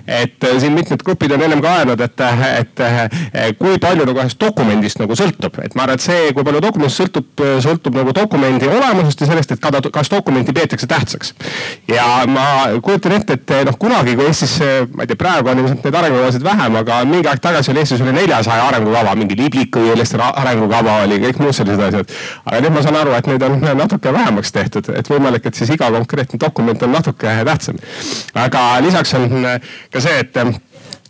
[0.07, 2.25] et siin mitmed grupid on ennem ka öelnud, et,
[2.63, 6.63] et kui palju nagu ühest dokumendist nagu sõltub, et ma arvan, et see, kui palju
[6.63, 11.35] dokumendist sõltub, sõltub nagu dokumendi olemusest ja sellest, et kas dokumenti peetakse tähtsaks
[11.89, 12.47] ja ma
[12.83, 14.57] kujutan ette, et noh, kunagi, kui Eestis,
[14.95, 18.03] ma ei tea, praegu on ilmselt neid arengukavasid vähem, aga mingi aeg tagasi oli Eestis
[18.05, 22.15] üle neljasaja arengukava, mingi liblikaõilaste arengukava oli, kõik muud sellised asjad.
[22.45, 25.73] aga nüüd ma saan aru, et neid on natuke vähemaks tehtud, et võimalik, et siis
[25.77, 27.81] iga konkreetne dokument on natuke tähtsam.
[28.35, 29.47] aga lisaks on
[29.93, 30.43] ka see, et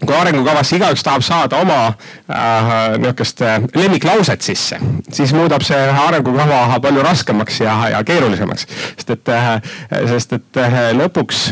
[0.04, 4.80] kui arengukavasse igaüks tahab saada oma äh, niisugust äh, lemmiklauset sisse,
[5.12, 8.66] siis muudab see arengukava palju raskemaks ja, ja keerulisemaks.
[8.96, 9.54] sest et äh,,
[10.12, 11.48] sest et äh, lõpuks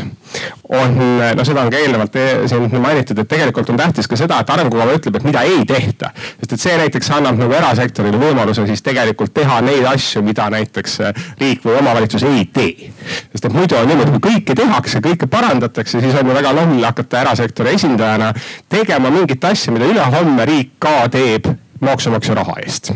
[0.69, 0.97] on,
[1.35, 2.17] no seda on ka eelnevalt
[2.49, 6.11] siin mainitud, et tegelikult on tähtis ka seda, et arengukava ütleb, et mida ei tehta.
[6.39, 10.99] sest et see näiteks annab nagu erasektorile võimaluse siis tegelikult teha neid asju, mida näiteks
[11.05, 12.91] äh, riik või omavalitsus ei tee.
[13.31, 16.85] sest et muidu on niimoodi, kui kõike tehakse, kõike parandatakse, siis on ju väga loomulik
[16.85, 18.33] hakata erasektori esindajana
[18.69, 21.49] tegema mingit asja, mida ülehomme riik ka teeb
[21.81, 22.93] maksumaksja raha eest.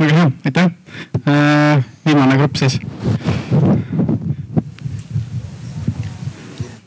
[0.00, 0.70] väga hea, aitäh.
[1.28, 2.80] Äh, viimane grupp siis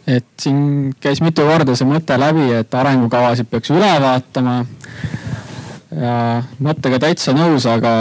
[0.08, 4.62] et siin käis mitu korda see mõte läbi, et arengukavasid peaks üle vaatama.
[5.92, 6.16] ja
[6.64, 7.92] mõttega täitsa nõus, aga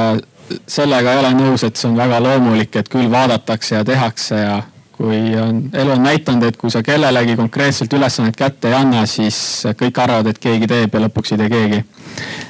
[0.69, 4.57] sellega ei ole nõus, et see on väga loomulik, et küll vaadatakse ja tehakse ja
[4.97, 9.39] kui on, elu on näidanud, et kui sa kellelegi konkreetselt ülesannet kätte ei anna, siis
[9.77, 11.83] kõik arvavad, et keegi teeb ja lõpuks ei tee keegi.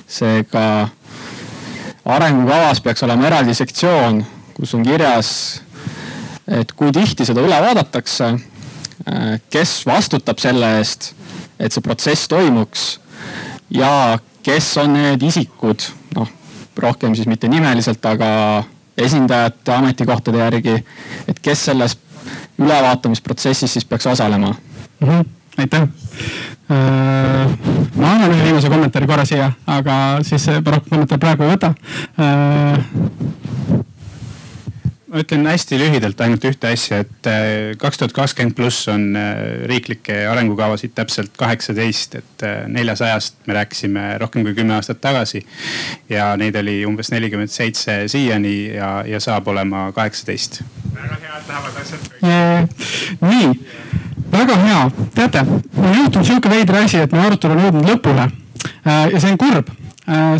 [0.06, 0.88] seega
[2.04, 4.20] arengukavas peaks olema eraldi sektsioon,
[4.54, 5.30] kus on kirjas,
[6.46, 8.34] et kui tihti seda üle vaadatakse
[9.50, 11.12] kes vastutab selle eest,
[11.60, 12.86] et see protsess toimuks
[13.70, 16.32] ja kes on need isikud, noh
[16.76, 18.64] rohkem siis mitte nimeliselt, aga
[18.96, 20.74] esindajate ametikohtade järgi,
[21.28, 21.96] et kes selles
[22.60, 24.54] ülevaatamisprotsessis siis peaks osalema
[25.00, 25.08] mm?
[25.08, 25.24] -hmm,
[25.58, 25.88] aitäh äh,.
[27.96, 31.74] ma annan ühe viimase kommentaari korra siia, aga siis paraku kommentaar praegu ei võta
[32.20, 32.84] äh,
[35.06, 39.62] ma ütlen hästi lühidalt ainult ühte asja, et äh, kaks tuhat kakskümmend pluss on äh,
[39.70, 45.44] riiklikke arengukavasid täpselt kaheksateist, et äh, neljasajast me rääkisime rohkem kui kümme aastat tagasi.
[46.10, 50.62] ja neid oli umbes nelikümmend seitse siiani ja, ja saab olema kaheksateist.
[50.94, 52.10] väga hea, et lähevad asjad.
[53.22, 53.54] nii,
[54.34, 54.82] väga hea,
[55.14, 55.46] teate,
[55.76, 58.28] on juhtunud sihuke veider asi, et meie arutelu on jõudnud lõpule
[58.86, 59.70] ja see on kurb,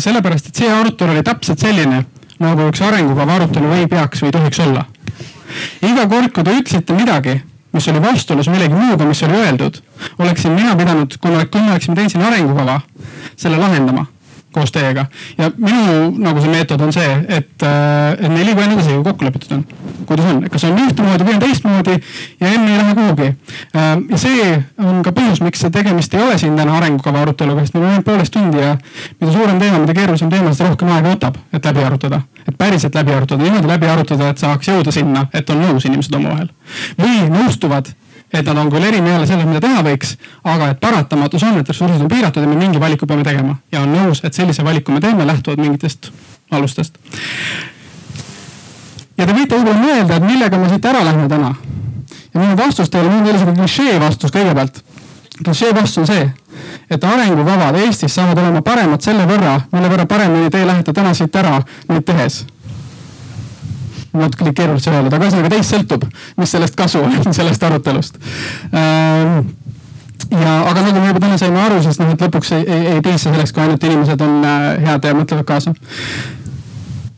[0.03, 2.03] sellepärast et see arutelu oli täpselt selline
[2.43, 4.85] nagu üks arengukava arutelu ei peaks või tohiks olla.
[5.81, 7.39] iga kord, kui te ütlesite midagi,
[7.73, 9.81] mis oli vastuolus millegi muuga, mis oli öeldud,
[10.19, 12.81] oleksin mina pidanud, kui me, kui me oleksime teinud siin arengukava,
[13.35, 14.07] selle lahendama
[14.53, 15.05] koos teiega.
[15.37, 18.95] ja minu nagu see meetod on see, et, äh, et me ei liigu enne edasi,
[18.95, 19.65] kui kokku lepitud on
[20.07, 21.95] kuidas on, kas on ühtemoodi või on teistmoodi
[22.39, 23.27] ja enne ei lähe kuhugi.
[23.75, 24.47] Ähm, ja see
[24.83, 27.91] on ka põhjus, miks see tegemist ei ole siin täna arengukava aruteluga, sest meil on
[27.91, 28.77] ainult poolteist tundi ja
[29.19, 32.21] mida suurem teema, mida keerulisem teema, seda rohkem aega võtab, et läbi arutada.
[32.47, 36.15] et päriselt läbi arutada, niimoodi läbi arutada, et saaks jõuda sinna, et on nõus inimesed
[36.15, 36.49] omavahel.
[36.97, 37.91] või nõustuvad
[38.33, 41.69] et nad on küll eri meele selles, mida teha võiks, aga et paratamatus on, et
[41.69, 44.91] ressursid on piiratud ja me mingi valiku peame tegema ja on nõus, et sellise valiku
[44.91, 46.11] me teeme lähtuvalt mingitest
[46.51, 46.99] alustest
[49.17, 51.53] ja te võite võib-olla mõelda, et millega me siit ära lähme täna.
[52.33, 54.83] ja minu vastus teile, mul on teile sihuke klišee vastus kõigepealt.
[55.43, 56.27] klišee vastus on see,
[56.89, 61.35] et arengukavad Eestis saavad olema paremad selle võrra, mille võrra paremini te lähete täna siit
[61.35, 62.45] ära neid tehes
[64.13, 66.07] natuke keeruline öelda, aga ühesõnaga teist sõltub,
[66.37, 68.19] mis sellest kasu on, sellest arutelust
[68.71, 69.51] ähm,
[70.31, 73.05] ja, aga nagu me juba täna saime aru, siis noh, et lõpuks ei, ei, ei
[73.05, 75.75] piisa selleks, kui ainult inimesed on äh, head ja mõtlevad kaasa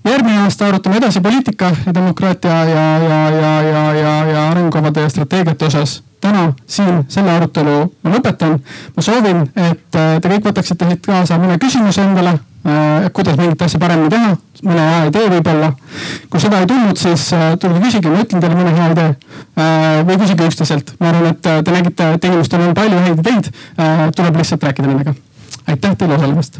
[0.09, 5.09] järgmine aasta arutame edasi poliitika ja demokraatia ja, ja, ja, ja, ja, ja arengukavade ja
[5.09, 6.03] strateegiate osas.
[6.21, 8.59] täna siin selle arutelu ma lõpetan.
[8.95, 12.39] ma soovin, et äh, te kõik võtaksite siit kaasa mõne küsimuse endale,
[13.13, 14.33] kuidas mingit asja paremini teha,
[14.67, 15.71] mõne hea idee võib-olla.
[16.29, 19.15] kui seda ei tulnud, siis äh, tulge küsige, ma ütlen teile mõne hea idee.
[20.09, 23.51] või küsige üksteiselt, ma arvan, et te nägite, et inimestel on palju häid ideid.
[24.15, 25.15] tuleb lihtsalt rääkida nendega.
[25.67, 26.59] aitäh teile osalemast